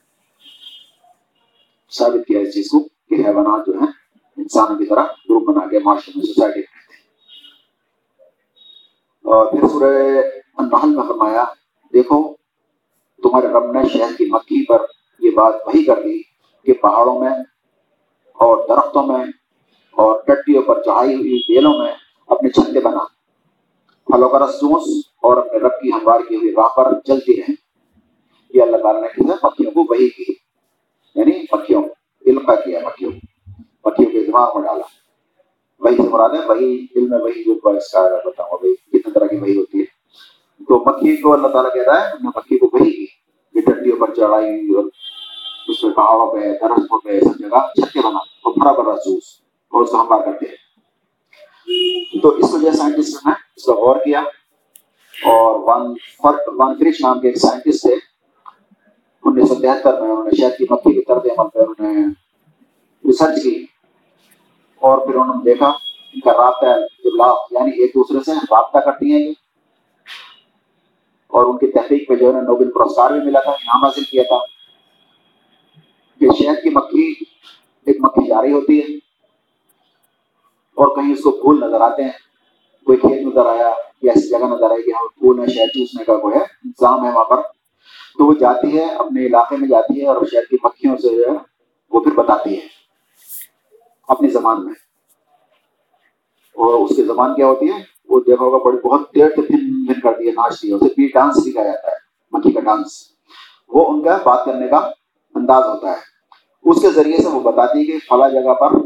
[1.91, 3.93] ثابت کیا اس چیز کو کہ حیوانات جو ہیں،
[4.37, 7.09] انسانوں کی طرح گروپ بنا کے معاشرے میں سوسائٹی میں رہتے ہیں۔
[9.25, 10.19] اور پھر سورہ
[10.57, 11.45] النحل میں فرمایا،
[11.93, 12.35] دیکھو،
[13.23, 14.83] تمہارے رب نے شہر کی مکھی پر
[15.19, 16.23] یہ بات وہی کر دی
[16.63, 17.31] کہ پہاڑوں میں
[18.39, 19.25] اور درختوں میں
[19.91, 21.93] اور ٹٹیوں پر چڑھائی ہوئی بیلوں میں
[22.27, 22.99] اپنے چھتے بنا۔
[24.07, 27.53] پھلوں کا رس رسوس اور اپنے رب کی ہموار کی ہوئی راہ پر چلتی رہے
[28.55, 30.33] یہ اللہ تعالیٰ نے کسی پکیوں کو وہی کی۔
[31.15, 31.83] یعنی پکیوں،
[32.27, 33.13] علم کیا پکیوں۔
[33.81, 34.85] پکیوں کے دماغ میں ڈالا۔
[35.81, 39.27] وہی سے مراد ہے، وہی علم میں وہی جو اس کا بتاؤں بھائی، کتنے طرح
[39.27, 39.85] کی وہی ہوتی ہے۔
[40.65, 43.07] تو مکھی کو اللہ تعالیٰ کہتا ہے نے مکھی کو وہی کی۔
[43.53, 44.85] کہ ٹٹیوں پر چڑھائی ہوئی اور
[45.69, 49.25] اس میں پہاڑوں پہ درختوں پہ سب جگہ چھتے بنا اور بڑا بڑا جوس
[49.73, 54.21] اور اس کا ہموار کرتے ہیں تو اس وجہ سائنٹسٹ نے اس کا غور کیا
[55.15, 55.95] اور وان
[56.25, 57.95] وان فرش نام کے ایک سائنٹسٹ تھے
[59.25, 62.07] انیس سو تہتر میں انہوں نے شہد کی مکھی کے طرز عمل پہ انہوں نے
[63.05, 63.55] ریسرچ کی
[64.83, 69.13] اور پھر انہوں نے دیکھا ان کا رابطہ ابلاغ یعنی ایک دوسرے سے رابطہ کرتی
[69.13, 69.33] ہیں یہ
[71.33, 74.23] اور ان کی تحقیق پہ جو ہے نوبل پرسکار بھی ملا تھا، انعام حاصل کیا
[74.23, 74.37] تھا۔
[76.21, 77.15] کہ شہد کی مکھی،
[77.87, 78.97] ایک مکھی جاری ہوتی ہے
[80.75, 82.11] اور کہیں اس کو پھول نظر آتے ہیں۔
[82.85, 86.05] کوئی کھیت نظر آیا یا ایسی جگہ نظر آئی کہ ہاں پھول ہے شہد چوسنے
[86.05, 87.37] کا کوئی ہے انتظام ہے وہاں پر۔
[88.19, 91.33] تو وہ جاتی ہے، اپنے علاقے میں جاتی ہے اور شہد کی مکھیوں سے جو
[91.33, 91.37] ہے،
[91.91, 92.67] وہ پھر بتاتی ہے۔
[94.09, 94.75] اپنی زبان میں۔
[96.55, 99.87] اور اس کی زبان کیا ہوتی ہے؟ وہ دیکھا ہوگا، بڑی بہت دیر سے پھن
[99.87, 101.97] پھن کر دیا ناچ دیا اسے بی ڈانس بھی کہا جاتا ہے،
[102.33, 103.13] مکھی کا ڈانس۔
[103.69, 104.91] وہ ان کا بات کرنے کا
[105.39, 106.07] انداز ہوتا ہے۔
[106.65, 108.79] اس کے ذریعے سے وہ بتاتی ہے کہ فلاں جگہ پر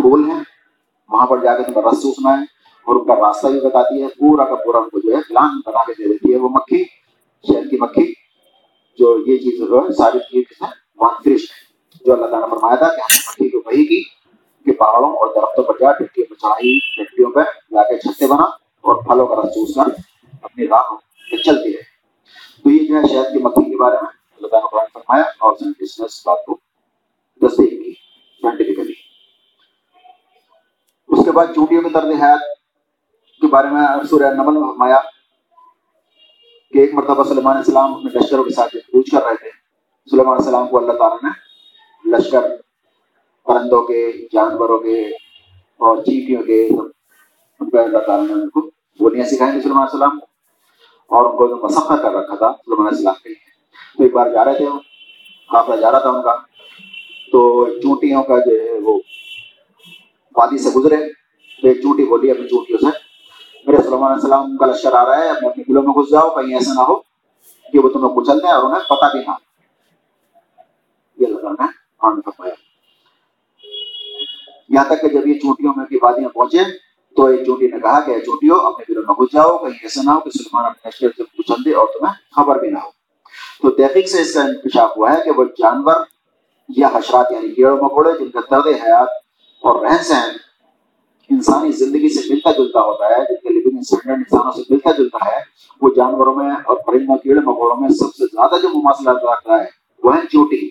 [0.00, 0.40] پھول ہیں،
[1.08, 2.42] وہاں پر جا کے تمہیں رس چوسنا ہے
[2.86, 5.60] اور ان کا راستہ بھی بتاتی ہے۔ پورا کا پورا ان کو جو ہے پلان
[5.66, 6.82] بنا کے دے دیتی ہے وہ مکھی
[7.44, 8.12] شہر کی مکھی،
[8.98, 11.42] جو یہ چیز جو ہے ثابت کی ہے وہاں فرش
[12.04, 14.02] جو اللہ تعالیٰ نے فرمایا تھا کہ ہم نے مکھی کو وہی کی
[14.66, 17.40] کہ پہاڑوں اور درختوں پر جا ٹٹیوں پہ چڑھائی ٹٹیوں پہ
[17.70, 18.44] جا کے چھتے بنا
[18.84, 19.90] اور پھلوں کا رس چوس کر
[20.42, 20.94] اپنی راہ
[21.30, 21.82] پہ چلتی رہے۔
[22.62, 25.24] تو یہ جو ہے شہد کی مکھی کے بارے میں اللہ تعالیٰ نے قرآن فرمایا
[25.38, 26.58] اور سائنٹسٹ نے اس بات کو
[27.40, 27.92] تصدیق کی
[28.42, 28.92] سائنٹیفکلی
[31.08, 32.52] اس کے بعد چونٹیوں کے طرز حیات
[33.42, 35.00] کے بارے میں سورہ نمل میں فرمایا
[36.72, 39.50] کہ ایک مرتبہ سلمان علیہ السلام اپنے لشکروں کے ساتھ پوچھ کر رہے تھے
[40.08, 41.32] سلمان علیہ السلام کو اللہ تعالیٰ نے
[42.04, 42.48] لشکر
[43.46, 44.00] پرندوں کے
[44.32, 45.00] جانوروں کے
[45.80, 48.60] اور چیٹیوں کے ان پہ اللہ تعالیٰ نے ان کو
[49.00, 50.26] بولیاں سکھائیں گے سلمان علیہ السلام کو
[51.10, 53.53] اور ان کو جو مسخر کر رکھا تھا سلمان علیہ السلام کے لیے
[53.98, 54.66] ایک بار جا رہے تھے
[55.50, 56.36] قافلہ جا رہا تھا ان کا۔
[57.32, 59.00] تو چونٹیوں کا جو ہے وہ
[60.36, 60.96] وادی سے گزرے۔
[61.62, 62.98] تو ایک چونٹی بولی اپنی چونٹیوں سے،
[63.66, 66.28] میرے سلمان علیہ السلام کا لشکر آ رہا ہے، اپنے اپنے گلوں میں گھس جاؤ،
[66.28, 66.96] کہیں ایسا نہ ہو
[67.72, 69.30] کہ وہ تمہیں کچل دیں اور انہیں پتہ بھی نہ
[71.18, 71.66] یہ اللہ نے
[72.00, 72.54] قرآن میں فرمایا۔
[74.68, 76.58] یہاں تک کہ جب یہ چونٹیوں میں کی وادیاں پہنچے،
[77.16, 80.10] تو ایک چونٹی نے کہا کہ چونٹیوں اپنے گلوں میں گھس جاؤ، کہیں ایسا نہ
[80.10, 82.93] ہو کہ سلمان اپنے لشکر سے کچل دے اور تمہیں خبر بھی نہ ہو۔
[83.64, 85.94] تو تحقیق سے اس کا انکشاف ہوا ہے کہ وہ جانور
[86.76, 89.08] یا حشرات یعنی کیڑ مکوڑے جن کا طرز حیات
[89.62, 90.28] اور رہن سہن
[91.30, 95.18] انسانی زندگی سے ملتا جلتا ہوتا ہے، جن کے لیونگ اسٹینڈرڈ انسانوں سے ملتا جلتا
[95.26, 95.40] ہے،
[95.82, 99.66] وہ جانوروں میں اور پرندوں، کیڑے، مکوڑوں میں سب سے زیادہ جو مماثلات رکھتا ہے،
[100.02, 100.70] وہ ہے چوٹی۔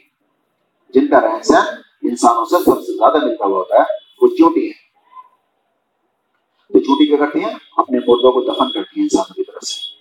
[0.93, 3.83] جن کا رہن سہن انسانوں سے سب سے زیادہ ملتا ہوا ہوتا ہے،
[4.21, 4.83] وہ چوٹی ہے۔
[6.73, 9.93] تو چوٹی کیا کرتی ہیں؟ اپنے مردوں کو دفن کرتی ہیں انسانوں کی طرف سے۔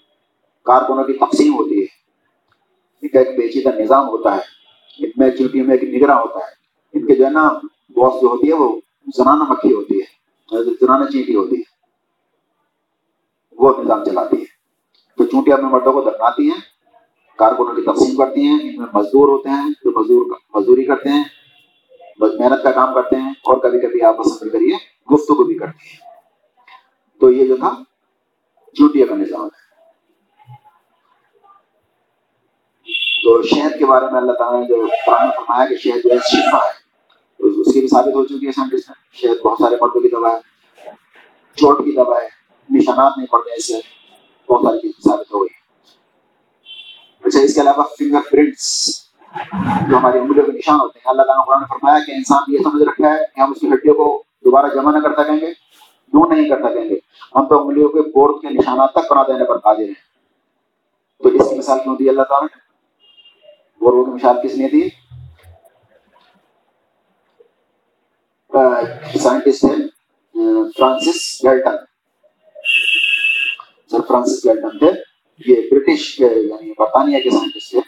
[0.63, 1.92] کارکنوں کی تقسیم ہوتی ہے۔
[3.03, 4.41] ان کا ایک پیچیدہ نظام ہوتا ہے
[4.99, 6.51] ان میں چوٹیوں میں ایک نگراں ہوتا ہے،
[6.95, 7.49] ان کے جو ہے نا
[7.97, 8.69] باس جو ہوتی ہے وہ
[9.17, 11.63] زنانہ مکھی ہوتی ہے زنانہ چینٹی ہوتی ہے،
[13.59, 14.45] وہ نظام چلاتی ہے۔
[15.19, 16.61] تو چونٹیاں اپنے مردوں کو دفناتی ہیں،
[17.39, 21.23] کارکنوں کی تقسیم کرتی ہیں، ان میں مزدور ہوتے ہیں، جو مزدور مزدوری کرتے ہیں،
[22.21, 24.77] بس محنت کا کام کرتے ہیں، اور کبھی کبھی آپس میں کریے
[25.13, 26.01] گفتگو بھی کرتی ہیں۔
[27.21, 27.71] تو یہ جو تھا
[28.77, 29.61] چونٹیا کا نظام ہے۔
[33.33, 36.17] تو شہد کے بارے میں اللہ تعالیٰ نے جو قرآن فرمایا کہ شہد جو ہے
[36.17, 36.83] شفا ہے۔
[37.39, 40.33] اس کی بھی ثابت ہو چکی ہے سائنٹسٹ میں شہد بہت سارے مردوں کی دوا
[40.33, 40.39] ہے
[41.57, 42.29] چوٹ کی دوا ہے،
[42.71, 43.81] نشانات نہیں پڑتے اس سے
[44.49, 45.55] بہت ساری چیزیں ثابت ہو گئی
[47.25, 48.89] اچھا اس کے علاوہ فنگر پرنٹس
[49.91, 52.59] جو ہماری انگلیوں کے نشان ہوتے ہیں۔ اللہ تعالیٰ قرآن نے فرمایا کہ انسان یہ
[52.59, 55.55] سمجھ رکھا ہے کہ ہم اس کی ہڈیوں کو دوبارہ جمع نہ کر سکیں گے
[56.11, 56.99] کیوں نہیں کر سکیں گے۔
[57.35, 60.13] ہم تو انگلیوں کے بورڈ کے نشانات تک بنا دینے پر قادر ہیں۔
[61.23, 62.62] تو اس کی مثال کیوں دی اللہ تعالیٰ نے؟
[63.83, 64.89] بورڈ کی مثال کس نے دی
[69.23, 69.75] سائنٹسٹ ہے
[70.79, 71.77] Francis Galton
[73.91, 74.91] sir Francis Galton تھے
[75.47, 77.79] یہ برٹش یعنی برطانیہ کے سائنٹسٹ تھے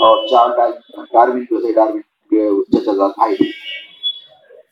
[0.00, 0.56] اور چار
[1.12, 3.50] ڈاروین جو تھے ڈاروین کے چچا زاد بھائی تھے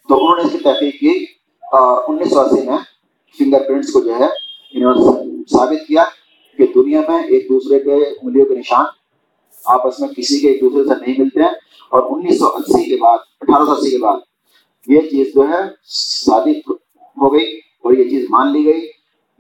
[0.09, 1.25] تو انہوں نے اس کی تحقیق کی.
[2.09, 2.79] انیس سو اسی میں
[3.39, 4.27] فنگر پرنٹس کو جو ہے
[4.75, 6.05] انہوں نے ثابت کیا
[6.59, 8.85] کہ دنیا میں ایک دوسرے کے انگلیوں کے نشان
[9.65, 11.49] آپس میں کسی کے ایک دوسرے سے نہیں ملتے ہیں۔
[11.89, 14.17] اور انیس سو اسی کے بعد، اٹھارہ سو اسی کے بعد
[14.87, 15.63] یہ چیز جو ہے
[16.25, 16.71] ثابت
[17.21, 18.87] ہو گئی اور یہ چیز مان لی گئی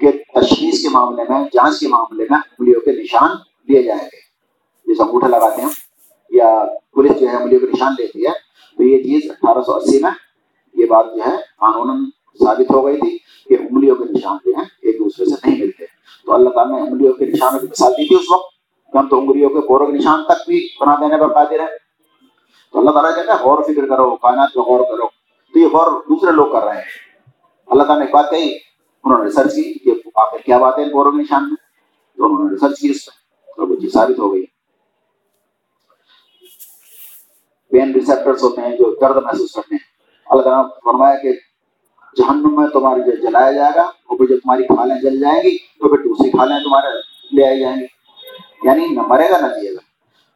[0.00, 3.30] کہ تشخیص کے معاملے میں، جانچ کے معاملے میں انگلیوں کے نشان
[3.68, 4.16] لیے جائیں گے۔
[4.86, 5.68] جیسے انگوٹھا لگاتے ہیں۔
[6.30, 8.32] یا پولیس جو ہے انگلیوں کے نشان لیتی ہے۔
[8.76, 10.10] تو یہ چیز اٹھارہ سو اسی میں
[10.74, 12.10] یہ بات جو ہے قانون
[12.44, 15.84] ثابت ہو گئی تھی کہ انگلیوں کے نشان جو ہیں ایک دوسرے سے نہیں ملتے۔
[16.26, 18.59] تو اللہ تعالیٰ نے انگلیوں کے نشانوں کی مثال دی تھی اس وقت۔
[18.98, 21.78] ہم تو انگلیوں کے غور کے نشان تک بھی بنا دینے پر قادر ہیں۔
[22.72, 25.06] تو اللہ تعالیٰ کہتا ہے غور فکر کرو، کائنات پہ غور کرو۔
[25.52, 26.82] تو یہ غور دوسرے لوگ کر رہے ہیں۔
[27.66, 28.58] اللہ تعالیٰ نے ایک بات کہی،
[29.04, 31.56] انہوں نے ریسرچ کی کہ آخر کیا بات ہے غور کے نشان میں؟
[32.16, 34.44] تو انہوں نے ریسرچ کی اس پہ تو وہ چیز ثابت ہو گئی۔
[37.70, 39.90] پین ریسپٹرس ہوتے ہیں جو درد محسوس کرتے ہیں۔
[40.30, 41.32] اللہ تعالیٰ نے فرمایا کہ
[42.16, 45.58] جہنم میں تمہاری جو جلایا جائے گا اور پھر جب تمہاری کھالیں جل جائیں گی
[45.58, 46.86] تو پھر دوسری کھالیں تمہارے
[47.36, 47.99] لے آئی جائیں گی۔
[48.62, 49.80] یعنی نہ مرے گا نہ جیے گا۔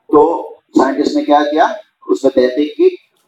[0.09, 1.67] تو سائنٹسٹ نے کیا کیا؟
[2.09, 2.87] اس پہ تحقیق کی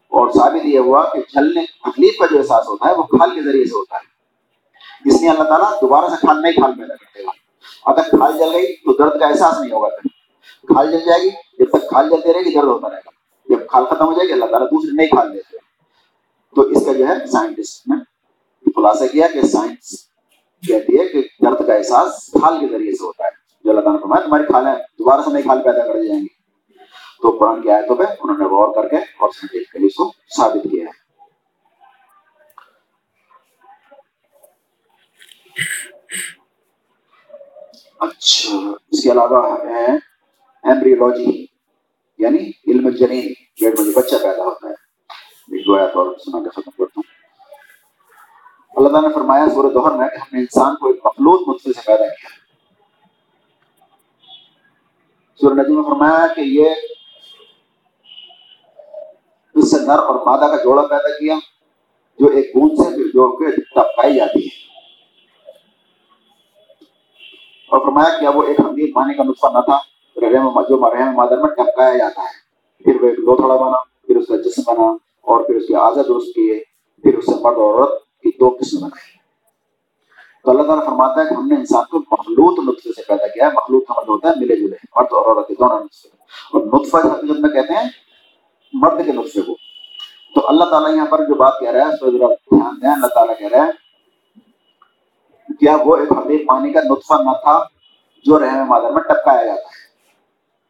[0.09, 3.43] اور ثابت یہ ہوا کہ جلنے تکلیف کا جو احساس ہوتا ہے وہ کھال کے
[3.43, 4.17] ذریعے سے ہوتا ہے۔
[5.09, 7.31] اس لیے اللہ تعالیٰ دوبارہ سے کھال نہیں کھال پیدا کر دے گا
[7.85, 10.07] اگر کھال جل گئی تو درد کا احساس نہیں ہوگا۔ پھر
[10.67, 13.11] کھال جل جائے گی، جب تک کھال جلتے رہے گی درد ہوتا رہے گا۔
[13.49, 15.57] جب کھال ختم ہو جائے گی اللہ تعالیٰ دوسری نہیں کھال دیتے۔
[16.57, 17.97] تو اس کا جو ہے سائنٹسٹ نے
[18.77, 20.09] خلاصہ کیا کہ سائنس
[20.69, 23.16] کہتی ہے کہ درد کا احساس کھال کے ذریعے سے ہوتا ہے۔
[23.67, 26.37] جو اللہ تعالیٰ فرمایا، تمہاری کھالیں دوبارہ سے نئی کھال پیدا کر دی جائیں گی۔
[27.23, 30.13] تو قرآن کی آیتوں پہ انہوں نے غور کر کے اور کے لیے اس کو
[30.37, 31.07] ثابت کیا ہے
[38.01, 38.57] اچھا
[38.91, 39.93] اس کے علاوہ ہے
[40.63, 41.47] ایمبریولوجی
[42.19, 44.73] یعنی علم جنین پیٹ میں جو بچہ پیدا ہوتا ہے۔
[45.53, 47.03] ایک دو آیات اور سنا کے ختم کرتا ہوں۔
[48.77, 51.73] اللہ تعالیٰ نے فرمایا سورہ دوہر میں کہ ہم نے انسان کو ایک مخلوط نطفے
[51.73, 52.46] سے پیدا کیا۔
[55.41, 56.71] سورہ نجم میں فرمایا کہ یہ
[59.55, 61.35] اس سے نر اور مادہ کا جوڑا پیدا کیا،
[62.19, 64.65] جو ایک گوند سے جو کہ ٹپکائی جاتی ہے۔
[67.71, 69.79] اور فرمایا کیا وہ ایک حمید پانی کا نسخہ نہ تھا
[70.17, 72.47] جو رحم مادر میں ٹپکایا جاتا ہے۔
[72.85, 74.87] پھر وہ ایک لوتھڑا بنا، پھر اس کا جسم بنا
[75.21, 76.65] اور پھر اس کے آزاد درست کیے
[77.03, 79.16] پھر اس سے مرد اور عورت کی دو قسم بنائی
[80.47, 83.47] تو اللہ تعالیٰ فرماتا ہے کہ ہم نے انسان کو مخلوط نطفے سے پیدا کیا
[83.47, 86.09] ہے، مخلوط کا مطلب ہوتا ہے ملے جلے، مرد اور عورت کے دونوں نطفے۔
[86.53, 87.85] اور نطفہ حقیقت میں کہتے ہیں،
[88.73, 89.55] مرد کے نطفے کو۔
[90.35, 92.91] تو اللہ تعالیٰ یہاں پر جو بات کہہ رہا ہے، اس پہ ذرا دھیان دیں،
[92.91, 93.71] اللہ تعالیٰ کہہ رہا ہے
[95.61, 97.65] کیا وہ ایک حقیق پانی کا نطفہ نہ تھا
[98.25, 99.87] جو رحم مادر میں ٹپکایا جاتا ہے؟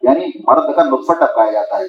[0.03, 1.85] یعنی مرد کا نطفہ ٹپکایا جاتا ہے۔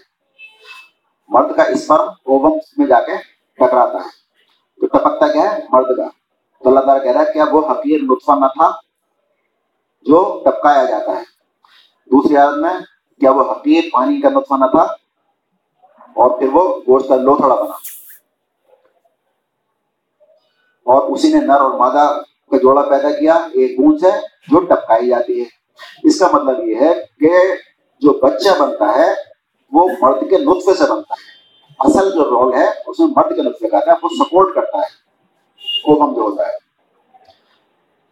[1.30, 3.12] مرد کا اس پر اوبم میں جا کے
[3.54, 4.28] ٹکراتا ہے۔
[4.82, 6.27] تو ٹپکتا کیا ہے؟ مرد کا۔
[6.64, 8.72] تو اللہ تعالیٰ کہہ رہا ہے کیا وہ حقیر نطفہ نہ تھا
[10.02, 11.24] جو ٹپکایا جاتا ہے۔
[12.06, 12.74] دوسری عادت میں
[13.20, 14.82] کیا وہ حقیر پانی کا نطفہ نہ تھا
[16.16, 17.76] اور پھر وہ گوشت کا لوتھڑا بنا۔
[20.86, 22.20] اور اسی نے نر اور مادہ
[22.52, 25.46] کا جوڑا پیدا کیا، ایک گونج ہے جو ٹپکائی جاتی ہے۔
[26.04, 27.30] اس کا مطلب یہ ہے کہ
[28.00, 29.14] جو بچہ بنتا ہے،
[29.72, 31.38] وہ مرد کے نطفے سے بنتا ہے۔
[31.80, 35.07] اصل جو رول ہے، اس میں مرد کے نطفے کا ہے، وہ سپورٹ کرتا ہے۔
[35.86, 36.54] اوبم جو ہوتا ہے۔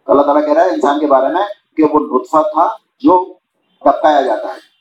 [0.06, 1.44] اللہ تعالیٰ کہہ رہا ہے انسان کے بارے میں
[1.78, 2.68] کہ وہ نطفہ تھا
[3.00, 3.34] جو
[3.80, 4.76] ٹپکایا جاتا ہے۔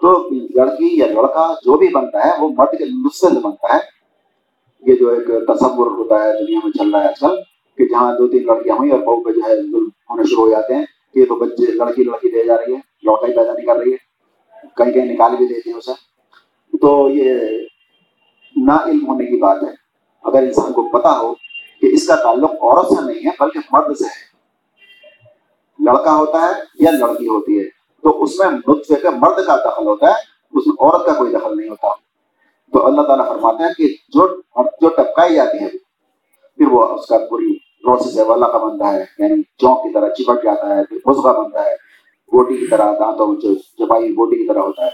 [0.00, 3.80] تو لڑکی یا لڑکا جو بھی بنتا ہے، وہ مرد کے نسخے سے بنتا ہے۔
[4.80, 7.36] یہ جو ایک تصور ہوتا ہے دنیا میں چل رہا ہے آج کل
[7.78, 9.52] کہ جہاں دو تین لڑکیاں ہوئی اور بہو پہ جو ہے
[10.10, 12.80] ہونے شروع ہو جاتے ہیں، کہ یہ تو بچے لڑکی لڑکی دے جا رہی ہے
[13.02, 13.96] لڑکا ہی پیدا نہیں کر رہی ہے،
[14.76, 15.92] کہیں کہیں نکال بھی دیتے ہیں اسے۔
[16.76, 17.34] تو یہ
[18.56, 19.68] نا علم ہونے کی بات ہے۔
[20.24, 21.34] اگر انسان کو پتا ہو
[21.84, 24.34] کہ اس کا تعلق عورت سے نہیں ہے، بلکہ مرد سے ہے۔
[25.84, 27.64] لڑکا ہوتا ہے یا لڑکی ہوتی ہے۔
[28.02, 30.14] تو اس میں نطفے کے مرد کا دخل ہوتا ہے،
[30.52, 31.88] اس میں عورت کا کوئی دخل نہیں ہوتا۔
[32.72, 34.40] تو اللہ تعالیٰ فرماتے ہیں کہ جو
[34.80, 35.70] جو ٹپکائی جاتی ہے،
[36.56, 40.08] پھر وہ اس کا پوری پروسیس ہے۔ والا کا بنتا ہے یعنی چونک کی طرح
[40.08, 41.74] چپٹ جاتا ہے، پھر بزگا بنتا ہے۔
[42.32, 44.90] بوٹی کی طرح دانتوں میں جو چپائی بوٹی کی طرح ہوتا ہے۔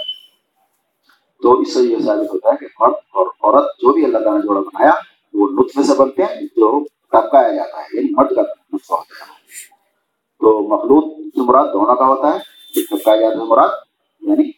[1.43, 4.35] تو اس سے یہ ثابت ہوتا ہے کہ مرد اور عورت جو بھی اللہ تعالیٰ
[4.35, 4.93] نے جوڑا بنایا
[5.35, 6.69] وہ نطفے سے بنتے ہیں جو
[7.13, 9.39] ٹپکایا جاتا ہے یعنی مرد کا نطفہ ہوتا ہے
[10.41, 12.39] تو مخلوط سے مراد دونوں کا ہوتا ہے
[12.75, 13.77] ٹپکایا جاتا ہے مراد
[14.23, 14.51] یعنی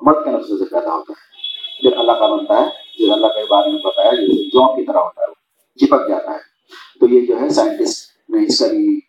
[0.00, 1.32] مرد کے نسخے سے پیدا ہوتا ہے
[1.80, 5.00] پھر اللہ کا بنتا ہے جو اللہ کے بارے میں بتایا جیسے جون کی طرح
[5.00, 5.34] ہوتا ہے وہ
[5.78, 9.00] چپک جاتا ہے تو یہ جو ہے سائنٹسٹ نے اس کا بھی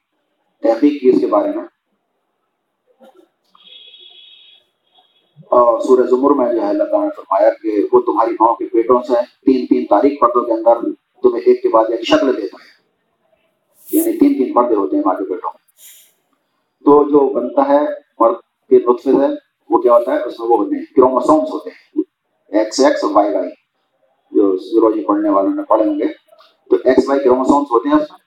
[0.63, 1.63] تحقیق کی اس کے بارے میں
[5.57, 9.01] سورہ زمر میں جو ہے اللہ تعالیٰ نے فرمایا کہ وہ تمہاری ماؤں کے پیٹوں
[9.01, 9.13] سے
[9.45, 10.81] تین تین تاریخ پردوں کے اندر
[11.21, 12.75] تمہیں ایک کے بعد ایک شکل دیتا ہے۔
[13.91, 15.51] یعنی تین تین پردے ہوتے ہیں ماں کے پیٹوں۔
[16.85, 17.79] تو جو بنتا ہے
[18.19, 18.33] مرد
[18.69, 19.33] کے نطفے سے،
[19.69, 22.01] وہ کیا ہوتا ہے؟ اس میں وہ ہوتے ہیں کروموسومس ہوتے ہیں۔
[22.59, 23.49] ایکس ایکس اور وائی وائی
[24.31, 26.05] جو زیولوجی پڑھنے والوں نے پڑھے ہوں گے۔
[26.69, 28.19] تو ایکس وائی کروموسومس ہوتے ہیں اس میں۔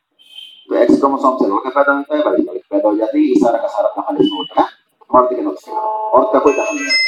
[0.69, 3.35] تو ایکس کروموسوم سے لڑکا پیدا ہوتا ہے وائی لڑکی پیدا ہو جاتی ہے۔ یہ
[3.45, 4.67] سارا کا سارا دخل اس میں ہوتا ہے
[5.11, 7.08] مرد کے نسخے عورت کا کوئی دخل نہیں ہوتا۔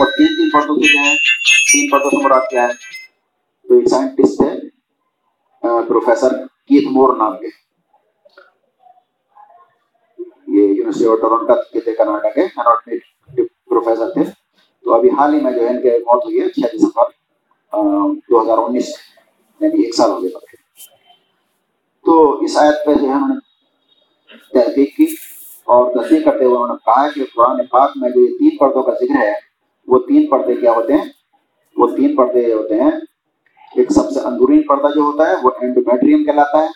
[0.00, 1.16] اور تین تین پردوں سے کیا ہے
[1.72, 2.72] تین پردوں سے مراد کیا ہے؟
[3.68, 4.54] تو ایک سائنٹسٹ ہے
[5.88, 7.46] پروفیسر کیت مور نام کے۔
[10.46, 12.98] یہ یونیورسٹی آف ٹورنٹو کے تھے، کرناٹک کے۔ اناٹمی
[13.44, 14.22] پروفیسر تھے۔
[14.84, 17.04] تو ابھی حال ہی میں جو ہے، ان کے موت ہوئی ہے چھ دسمبر
[18.30, 18.88] دو ہزار انیس
[19.60, 20.38] یعنی ایک سال ہو گیا
[22.04, 23.38] تو اس آیت پہ جو ہے، انہوں نے
[24.52, 25.04] تحقیق کی
[25.64, 28.82] اور تصدیق کرتے ہوئے انہوں نے کہا کہ قرآن پاک میں جو یہ تین پردوں
[28.82, 29.49] کا ذکر ہے
[29.86, 31.04] وہ تین پردے کیا ہوتے ہیں؟
[31.76, 32.90] وہ تین پردے ہوتے ہیں۔
[33.76, 36.66] ایک سب سے اندرونی پردہ جو ہوتا ہے، وہ اینڈومیٹریم کہلاتا ہے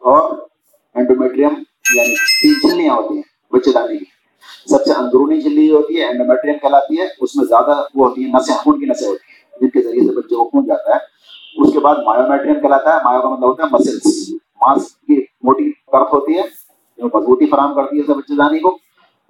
[0.00, 0.36] اور
[0.94, 1.48] اینڈومیٹریم
[1.94, 4.04] یعنی تین جھلیاں ہوتی ہیں، بچے دانے کی۔
[4.66, 8.28] سب سے اندرونی جھلی ہوتی ہے اینڈومیٹریم کہلاتی ہے۔ اس میں زیادہ وہ ہوتی ہے
[8.28, 10.98] نسیں، خون کی نسیں ہوتی ہیں، جن کے ذریعے سے بچے کو خون جاتا ہے۔
[11.56, 15.72] اس کے بعد مایومیٹریم کہلاتا ہے۔ مایو کا مطلب ہوتا ہے مسلس ماس کی موٹی
[15.72, 16.42] پرت ہوتی ہے،
[16.98, 18.78] جو مضبوطی فراہم کرتی ہے بچے دانی کو۔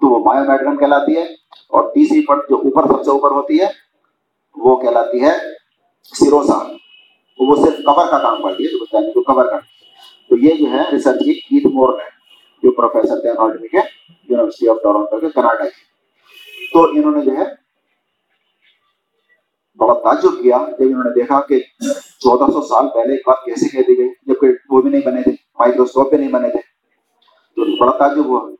[0.01, 1.23] تو وہ مایومیٹریم کہلاتی ہے
[1.69, 3.67] اور تیسری پرت جو اوپر سب سے اوپر ہوتی ہے،
[4.57, 5.33] وہ کہلاتی ہے
[6.05, 6.73] سیروسا
[7.39, 9.81] وہ صرف کور کا کام کرتی ہے یعنی جو کو کور کرتی ہے۔
[10.29, 12.09] تو یہ جو ہے ریسرچ کی گیت مور ہے
[12.63, 13.79] جو پروفیسر تھے اناٹمی کے
[14.29, 15.91] یونیورسٹی آف ٹورنٹو کے کناڈا کے۔
[16.73, 17.45] تو انہوں نے جو ہے
[19.77, 21.61] بڑا تعجب کیا، جب انہوں نے دیکھا کہ
[22.21, 25.23] چودہ سو سال پہلے ایک بات کیسے کہہ دی گئی، جبکہ وہ بھی نہیں بنے
[25.23, 26.59] تھے، مائکروسکوپ بھی نہیں بنے تھے۔
[27.57, 28.51] تو بڑا تعجب ہوا۔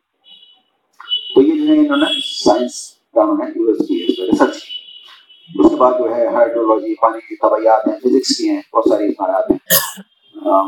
[1.41, 5.71] تو یہ جو ہے انہوں نے سائنس کا انہوں نے یوز کی ریسرچ کی اس
[5.71, 9.51] کے بعد جو ہے ہائیڈرولوجی پانی کی طبیعت ہیں فزکس کی ہیں، بہت ساری آیات
[9.51, 9.59] ہیں۔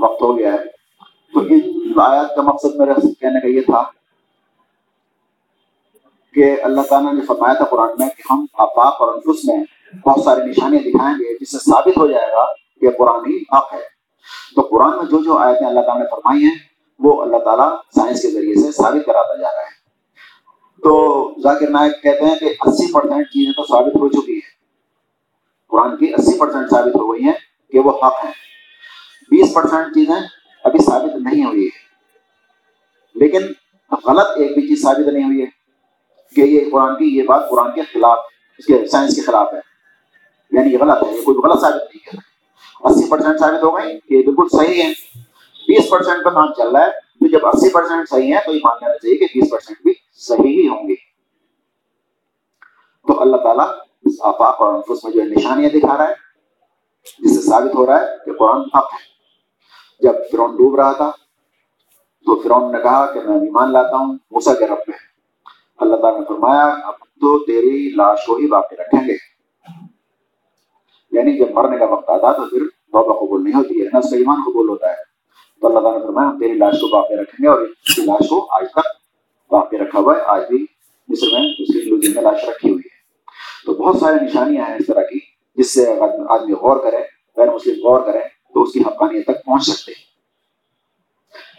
[0.02, 0.58] وقت ہو گیا ہے۔
[1.32, 3.82] تو ان آیات کا مقصد میرا کہنے کا یہ تھا
[6.34, 9.64] کہ اللہ تعالیٰ نے فرمایا تھا قرآن میں کہ ہم آپاک اور انفس میں
[10.06, 12.46] بہت ساری نشانیاں دکھائیں گے، جس سے ثابت ہو جائے گا
[12.80, 13.82] کہ قرآن ہی حق ہے۔
[14.54, 16.58] تو قرآن میں جو جو آیتیں اللہ تعالیٰ نے فرمائی ہیں،
[16.98, 19.81] وہ اللہ تعالیٰ سائنس کے ذریعے سے ثابت کراتا جا رہا ہے۔
[20.82, 24.50] تو ذاکر نائک کہتے ہیں کہ اسی پرسینٹ چیزیں تو ثابت ہو چکی ہیں۔
[25.68, 27.32] قرآن کی اسی پرسینٹ ثابت ہو گئی ہیں
[27.72, 28.32] کہ وہ حق ہیں۔
[29.30, 30.26] بیس پرسینٹ چیزیں
[30.64, 31.82] ابھی ثابت نہیں ہوئی ہے
[33.14, 33.38] لیکن
[34.06, 35.46] غلط ایک بھی چیز ثابت نہیں ہوئی ہے
[36.36, 38.18] کہ یہ قرآن کی یہ بات قرآن کے خلاف
[38.58, 39.58] اس کے سائنس کے خلاف ہے۔
[40.50, 42.18] یعنی یہ غلط ہے، یہ کوئی غلط ثابت نہیں کر
[42.84, 44.92] اسی پرسینٹ ثابت ہو گئی کہ یہ بالکل صحیح ہے۔
[45.68, 48.60] بیس پرسینٹ پر کام چل رہا ہے، تو جب اسی پرسینٹ صحیح ہے تو یہ
[48.64, 49.92] مان لینا چاہیے کہ بیس پرسینٹ بھی
[50.22, 50.94] صحیح ہی ہوں گے۔
[53.08, 53.68] تو اللہ تعالیٰ
[54.04, 56.14] اس آفاق اور انفس میں جو نشانیاں دکھا رہا ہے،
[57.18, 59.12] جس سے ثابت ہو رہا ہے کہ قرآن حق ہے۔
[60.00, 61.10] جب فرون ڈوب رہا تھا،
[62.24, 64.98] تو فرون نے کہا کہ میں ایمان لاتا ہوں موسا کے رب میں۔
[65.76, 69.14] اللہ تعالیٰ نے فرمایا، اب تو تیری لاش کو ہی باقی رکھیں گے۔
[71.10, 74.10] یعنی جب مرنے کا وقت آتا تو پھر توبہ قبول نہیں ہوتی ہے نہ اس
[74.10, 74.96] کا ایمان قبول ہوتا ہے۔
[75.60, 78.02] تو اللہ تعالیٰ نے فرمایا، ہم تیری لاش کو باقی رکھیں گے اور اس کی
[78.02, 79.01] لاش کو آج تک
[79.52, 80.66] باقی رکھا ہوا ہے۔ آج بھی
[81.08, 83.02] مصر میں اس کی لاش رکھی ہوئی ہے۔
[83.66, 85.18] تو بہت ساری نشانیاں ہیں اس طرح کی،
[85.56, 85.94] جس سے
[86.28, 86.96] آدمی غور کرے،
[87.36, 88.18] غیر مسلم غور کرے،
[88.54, 90.12] تو اس کی حقانیت تک پہنچ سکتے ہیں۔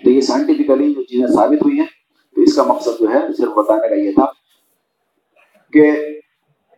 [0.04, 1.86] تو یہ سائنٹیفکلی جو چیزیں ثابت ہوئی ہیں،
[2.36, 4.26] تو اس کا مقصد جو ہے، صرف بتانے کا یہ تھا
[5.74, 5.92] کہ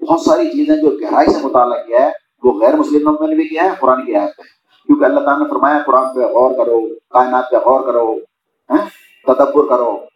[0.01, 2.11] بہت ساری چیزیں جو گہرائی سے مطالعہ کیا ہے،
[2.43, 4.41] وہ غیر مسلموں نے بھی کیا ہے، قرآن کی آیت پہ۔
[4.87, 8.15] کیونکہ اللہ تعالیٰ نے فرمایا، قرآن پہ غور کرو، کائنات پہ غور کرو
[8.69, 8.89] ہاں،
[9.27, 10.14] تدبر کرو۔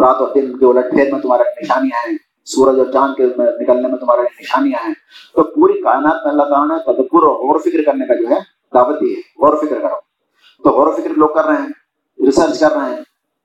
[0.00, 3.22] رات اور دن کے الٹ پھیر میں تمہارا نشانیاں ہیں، سورج اور چاند کے
[3.60, 4.94] نکلنے میں تمہارا نشانیاں ہیں۔
[5.34, 8.28] تو پوری کائنات میں اللہ تعالیٰ نے تدبر اور غور و فکر کرنے کا جو
[8.28, 8.40] ہے
[8.74, 10.00] دعوت دی ہے۔ غور و فکر کرو۔
[10.62, 11.68] تو غور و فکر لوگ کر رہے ہیں
[12.26, 12.96] ریسرچ کر رہے ہیں،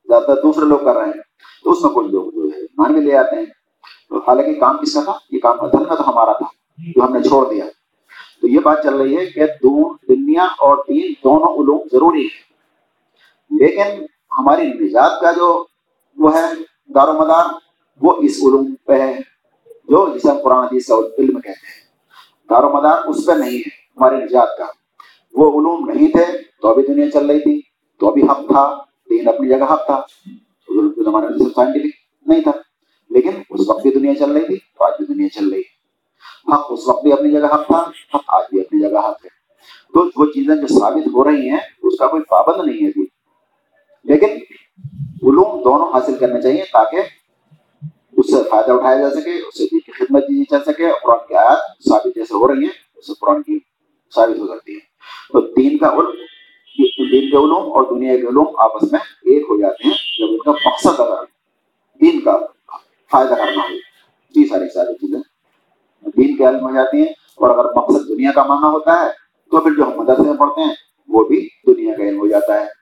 [0.08, 1.22] زیادہ تر دوسرے لوگ کر رہے ہیں۔
[1.64, 3.46] تو اس میں کچھ لوگ جو ہے مان بھی لے آتے ہیں۔
[4.10, 6.46] تو حالانکہ کام کس کا تھا؟ یہ کام ادھر میں تو ہمارا تھا،
[6.96, 7.66] جو ہم نے چھوڑ دیا۔
[8.42, 9.46] تو یہ بات چل رہی ہے کہ
[10.10, 12.52] دنیا اور دین دونوں علوم ضروری ہے
[13.52, 14.06] لیکن
[14.38, 15.66] ہماری نجات کا جو
[16.18, 16.46] وہ ہے،
[16.96, 17.46] دار و مدار،
[18.02, 19.20] وہ اس علوم پہ ہے،
[19.66, 21.82] جو جسے ہم قرآن حدیث علم کہتے ہیں۔
[22.50, 24.66] دار و مدار اس پہ نہیں ہے ہمارے نجات کا۔
[25.34, 26.26] وہ علوم نہیں تھے،
[26.62, 27.62] تو ابھی دنیا چل رہی تھی،
[28.00, 28.78] تو ابھی حق تھا
[29.10, 30.02] دین اپنی جگہ حق تھا۔
[31.06, 31.96] زمانے میں سائنٹیفک
[32.28, 32.52] نہیں تھا۔
[33.10, 35.82] لیکن اس وقت بھی دنیا چل رہی تھی، تو آج بھی دنیا چل رہی ہے۔
[36.54, 37.80] حق اس وقت بھی اپنی جگہ حق تھا،
[38.14, 39.30] حق آج بھی اپنی جگہ حق ہے۔
[39.94, 43.21] تو وہ چیزیں جو ثابت ہو رہی ہیں، اس کا کوئی پابند نہیں ہے۔
[44.06, 44.38] لیکن
[45.24, 46.98] علوم دونوں حاصل کرنے چاہیے تاکہ
[48.18, 51.00] اس سے فائدہ اٹھایا جا سکے، اس سے دین کی خدمت دی جا سکے اور
[51.02, 53.58] قرآن کی آیات ثابت جیسے ہو رہی ہیں، اس سے قرآن کی
[54.16, 54.80] ثابت ہو سکتی ہے
[55.34, 56.12] تو دین کا علم،
[57.12, 60.38] دین کے علوم اور دنیا کے علوم آپس میں ایک ہو جاتے ہیں، جب ان
[60.38, 61.24] کا مقصد اگر
[62.02, 62.38] دین کا
[63.12, 63.76] فائدہ کرنا ہو۔
[64.36, 65.20] یہ ساری ساری چیزیں
[66.18, 69.08] دین کے علم ہو جاتی ہیں اور اگر مقصد دنیا کا ماننا ہوتا ہے،
[69.52, 70.74] تو پھر جو ہم مدرسے میں پڑھتے ہیں،
[71.08, 72.81] وہ بھی دنیا کا علم ہو جاتا ہے۔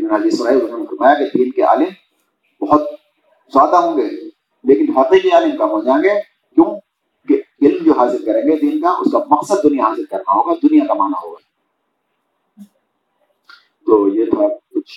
[0.00, 1.88] جیسے بھی نے فرمایا کہ دین کے عالم
[2.64, 2.80] بہت
[3.52, 4.10] زیادہ ہوں گے،
[4.64, 6.20] لیکن حقیقی عالم کم ہو جائیں گے۔
[6.54, 6.80] کیوں؟
[7.28, 10.54] کہ علم جو حاصل کریں گے دین کا، اس کا مقصد دنیا حاصل کرنا ہوگا،
[10.62, 11.42] دنیا کمانا ہوگا۔
[13.86, 14.92] تو یہ تھا کچھ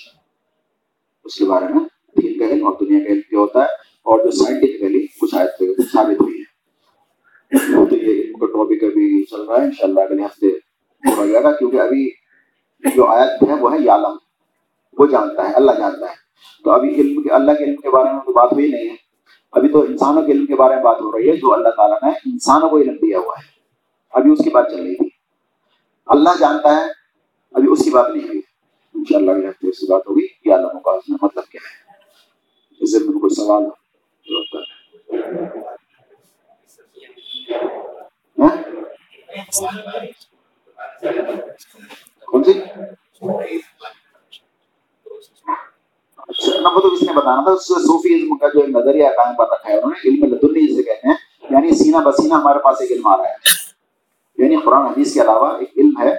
[1.23, 1.83] اس کے بارے میں۔
[2.21, 3.67] دین کا علم اور دنیا کا علم کیا ہوتا ہے،
[4.03, 5.59] اور جو سائنٹیفکلی کچھ آیت
[5.93, 6.49] ثابت ہوئی ہے۔
[7.89, 10.47] تو یہ علم کا ٹاپک ابھی چل رہا ہے ان شاء اللہ اگلے ہفتے
[11.17, 12.09] ہو جائے گا، کیونکہ ابھی
[12.95, 14.17] جو آیت ہے وہ ہے یالم
[14.97, 16.15] وہ جانتا ہے، اللہ جانتا ہے۔
[16.63, 18.95] تو ابھی علم کے، اللہ کے علم کے بارے میں تو بات ہوئی نہیں ہے۔
[19.51, 21.97] ابھی تو انسانوں کے علم کے بارے میں بات ہو رہی ہے، جو اللہ تعالیٰ
[22.03, 23.49] نے انسانوں کو علم دیا ہوا ہے۔
[24.11, 25.09] ابھی اس کی بات چل رہی تھی۔
[26.05, 26.85] اللہ جانتا ہے،
[27.51, 28.41] ابھی اس کی بات نہیں ہوئی۔
[28.95, 31.61] ان شاء اللہ ہفتے اس کی بات ہوگی کہ اللہ کا اس میں مطلب کیا
[31.63, 31.89] ہے؟
[32.79, 33.63] اس سے کوئی سوال
[38.39, 38.55] ہاں؟
[42.25, 42.53] کون سی؟
[46.47, 49.91] نمبر تو کس نے بتانا تھا؟ صوفیزم کا جو نظریہ قائم پر رکھا ہے، انہوں
[49.91, 51.15] نے علم لدنی جسے کہتے ہیں
[51.49, 53.33] یعنی سینہ بسینہ ہمارے پاس ایک علم آ رہا ہے۔
[54.37, 56.15] یعنی قرآن حدیث کے علاوہ ایک علم ہے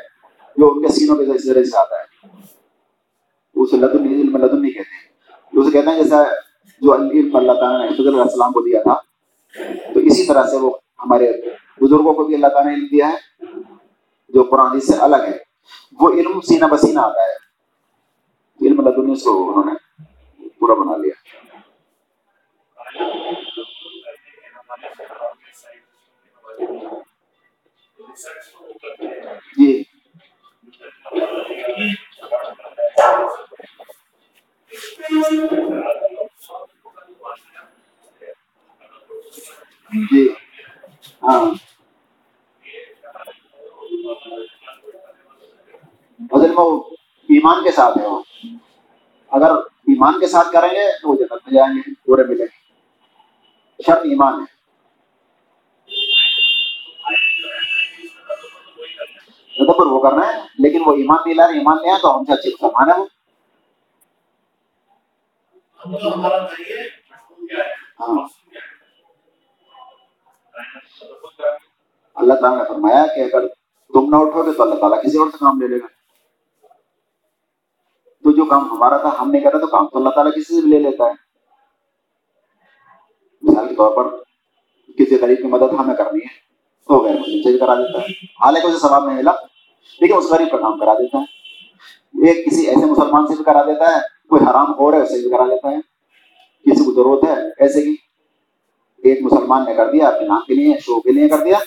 [0.56, 2.26] جو ان کے سینوں کے ذریعے سے آتا ہے۔
[3.54, 5.10] اسے لدن علم لدن نہیں کہتے ہیں۔
[5.60, 6.22] اسے کہتے ہیں جیسا
[6.80, 8.94] جو علم اللہ تعالیٰ نے حضرت علیہ السلام کو دیا تھا۔
[9.94, 11.32] تو اسی طرح سے وہ ہمارے
[11.80, 13.44] بزرگوں کو بھی اللہ تعالیٰ نے علم دیا ہے،
[14.28, 15.38] جو قرآن سے الگ ہے۔
[16.00, 17.49] وہ علم سینہ بسینہ آتا ہے۔
[18.60, 21.14] علم لدنی اس کو انہوں نے پورا بنا لیا
[29.56, 29.82] جی
[40.10, 40.26] جی
[41.22, 41.40] ہاں
[46.30, 46.54] اصل
[47.30, 48.22] ایمان کے ساتھ ہے وہ
[49.28, 52.70] اگر ایمان کے ساتھ کریں گے تو وہ جنت میں جائیں گے پورے ملیں گے۔
[53.86, 54.60] شرط ایمان ہے۔
[59.56, 62.24] تدبر وہ کرنا ہے، لیکن وہ ایمان نہیں لا رہے، ایمان لے آئے تو ہم
[62.24, 63.06] سے اچھے مسلمان ہے وہ
[68.00, 68.28] ہاں۔
[72.14, 73.48] اللہ تعالیٰ نے فرمایا کہ اگر
[73.94, 75.99] تم نہ اٹھو گے تو اللہ تعالیٰ کسی اور سے کام لے لے گا۔
[78.30, 80.60] تو جو کام ہمارا تھا، ہم نے کرا تو کام تو اللہ تعالیٰ کسی سے
[80.60, 81.12] بھی لے لیتا ہے۔
[83.42, 84.16] مثال کے طور پر
[84.98, 86.26] کسی غریب کی مدد ہمیں کرنی ہے،
[86.88, 88.06] تو غیر مسلم سے بھی کرا دیتا ہے۔
[88.44, 89.32] حالانکہ اسے ثواب نہیں ملا،
[90.00, 91.24] لیکن اس غریب کا کام کرا دیتا ہے۔
[92.26, 95.22] ایک کسی ایسے مسلمان سے بھی کرا دیتا ہے، کوئی حرام ہو رہا ہے، اسے
[95.22, 95.76] بھی کرا دیتا ہے۔
[96.70, 97.96] کسی کو ضرورت ہے ایسے کی۔
[98.98, 101.58] ایک مسلمان نے کر دیا، اپنے نام کے لیے، شو کے لیے کر دیا،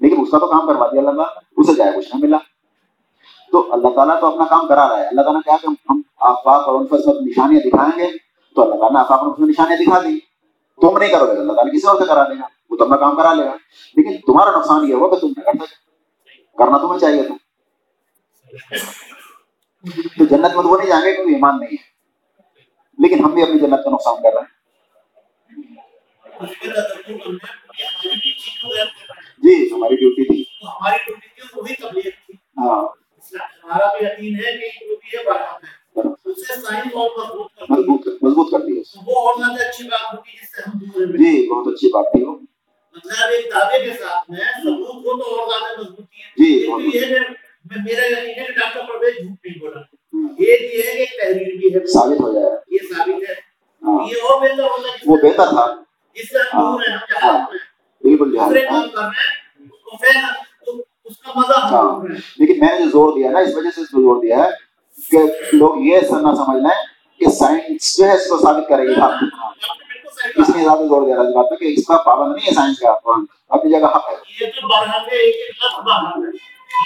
[0.00, 2.38] لیکن اس کا تو کام کروا دیا اللہ تعالیٰ، اسے جائے کچھ نہ ملا۔
[3.54, 6.68] تو اللہ تعالیٰ تو اپنا کام کرا رہا ہے۔ اللہ تعالیٰ کہا کہ ہم آفاق
[6.68, 8.18] اور ان پر نشانیاں دکھائیں گے۔
[8.54, 10.20] تو اللہ تعالیٰ نے آفاق اور ان نشانیاں دکھا دی۔
[10.80, 12.96] تم نہیں کرو گے۔ اللہ تعالیٰ کسی اور سے کرا دے گا۔ وہ تو اپنا
[12.96, 13.52] کام کرا لے گا۔
[13.96, 15.74] لیکن تمہارا نقصان یہ ہوگا کہ تم نہیں کر سکتے
[16.58, 17.34] کرنا تمہیں چاہیے تھا۔
[20.18, 21.94] تو جنت میں تو وہ نہیں جائیں گے کیونکہ ایمان نہیں ہے۔
[22.98, 24.54] لیکن ہم بھی اپنی جنت کا نقصان کر رہے ہیں۔
[29.38, 30.42] جی ہماری ڈیوٹی تھی۔
[32.58, 33.03] ہاں۔
[37.70, 38.72] مضبوط مضبوط کر دی
[41.18, 42.34] جی بہت اچھی بات تھی وہ۔
[46.36, 46.50] جی
[51.86, 52.50] ثابت ہو جائے۔
[53.82, 53.98] ہاں۔
[55.06, 55.64] وہ بہتر تھا۔
[58.02, 58.48] بالکل ہاں
[62.36, 64.50] لیکن میں نے جو زور دیا نا اس وجہ سے زور دیا ہے
[65.10, 65.18] کہ
[65.52, 66.82] لوگ یہ نہ سمجھ لیں
[67.18, 68.92] کہ سائنس جو ہے اس کو ثابت کرے گی۔
[70.36, 72.90] اس لیے زیادہ زور دیا رہا ہے کہ اس کا پابند نہیں ہے سائنس کا۔
[73.48, 74.16] اپنی جگہ حق ہے۔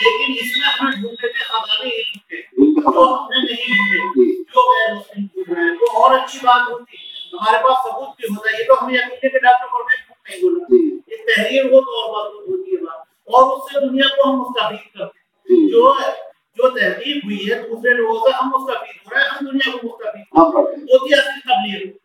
[0.04, 2.36] لیکن اس میں ہم ڈھونڈتے تھے خزانے علم کے
[2.80, 6.72] جو ہم نے نہیں ڈھونڈے جو غیر مسلم ڈھونڈ رہے ہیں تو اور اچھی بات
[6.72, 6.96] ہوتی
[7.32, 10.64] ہمارے پاس ثبوت بھی ہوتا ہے۔ یہ تو ہمیں یقین کے ڈاکٹر پر نہیں بولا
[11.06, 14.38] یہ تحریر ہو تو اور بات ہوتی ہے بات۔ اور اس سے دنیا کو ہم
[14.38, 15.92] مستفید کرتے ہیں۔ جو
[16.56, 19.86] جو تحقیق ہوئی ہے دوسرے لوگوں سے ہم مستفید ہو رہے ہیں ہم دنیا کو
[19.86, 21.96] مستفید ہوتی ہے اصلی تبلیغ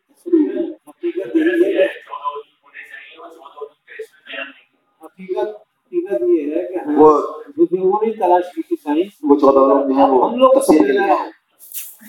[5.02, 7.10] حقیقت یہ ہے۔ کہ وہ
[7.56, 10.86] بزرگوں نے تلاش کی تھی سائنس وہ چودہ لوگ جو ہیں وہ ہم لوگ تفسیر
[10.86, 11.30] کے لیے ہیں۔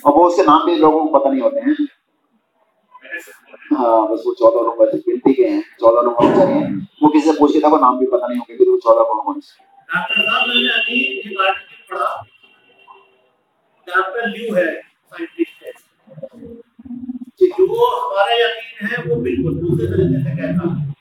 [0.04, 1.84] اور وہ اس کے نام بھی لوگوں کو پتہ نہیں ہوتے ہیں۔
[3.78, 6.64] ہاں بس وہ چودہ لوگ ویسے گنتی کے ہیں چودہ لوگ ہونے چاہیے
[7.26, 9.62] سے پوچھے تھا وہ نام بھی پتہ نہیں ہوگا کہ چودہ لوگ کون سے
[9.94, 12.22] ڈاکٹر صاحب میں نے ابھی ایک آرٹیکل پڑھا۔
[13.86, 15.70] ڈاکٹر لیو ہے سائنٹسٹ ہے۔
[17.58, 20.92] جو ہمارا یقین ہے وہ بالکل دوسرے طریقے سے کہتا ہے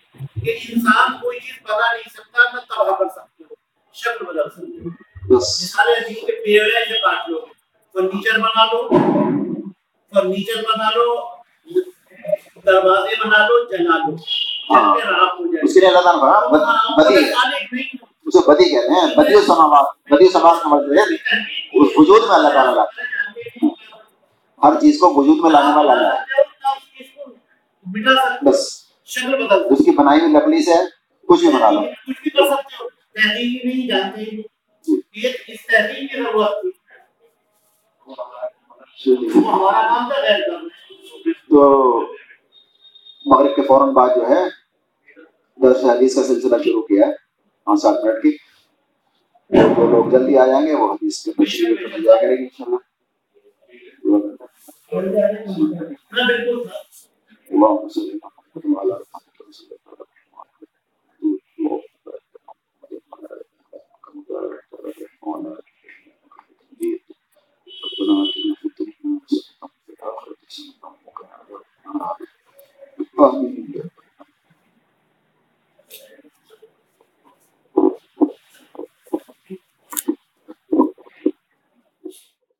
[0.45, 3.55] کہ انسان کوئی چیز بنا نہیں سکتا نہ تباہ کر سکتے ہو
[3.93, 7.39] شکل بدل سکتے ہو مثال کے پیڑ ہے اسے کاٹ لو۔
[7.93, 8.87] فرنیچر بنا لو۔
[10.13, 11.15] فرنیچر بنا لو۔
[12.65, 14.15] دروازے بنا لو جلا لو۔
[14.69, 14.95] ہاں۔
[15.63, 16.57] اس کے لیے اللہ تعالیٰ نے
[16.97, 17.15] بدی
[18.25, 21.03] اسے بدی کہتے ہیں۔ بدی سماوات بدی سماوات کا مطلب ہے
[21.73, 23.01] اس وجود میں اللہ تعالیٰ لاتا
[24.63, 26.43] ہر چیز کو وجود میں لانے والا اللہ ہے۔
[28.41, 28.85] بس۔
[29.71, 30.73] اس کی بنائی ہوئی لکڑی سے
[31.27, 32.87] کچھ بھی بنا لو۔ کچھ بھی کر سکتے ہو
[33.25, 34.21] نہیں جانتے
[34.87, 36.69] اس کی ضرورت تھی
[41.33, 41.99] تو
[43.25, 44.43] مغرب کے فوراً بعد جو ہے،
[45.63, 47.11] درس حدیث کا سلسلہ شروع کیا ہے،
[47.63, 48.37] پانچ سات منٹ کی۔
[49.49, 51.75] جو لوگ جلدی آ جائیں گے، وہ حدیث کے مشروع
[52.21, 52.77] کریں گے انشاءاللہ۔
[57.49, 58.17] اللهم صل
[58.65, 58.93] على
[67.75, 72.34] ربنا آتنا في الدنيا حسنة وفي الآخرة حسنة وقنا عذاب النار
[73.17, 73.47] باقی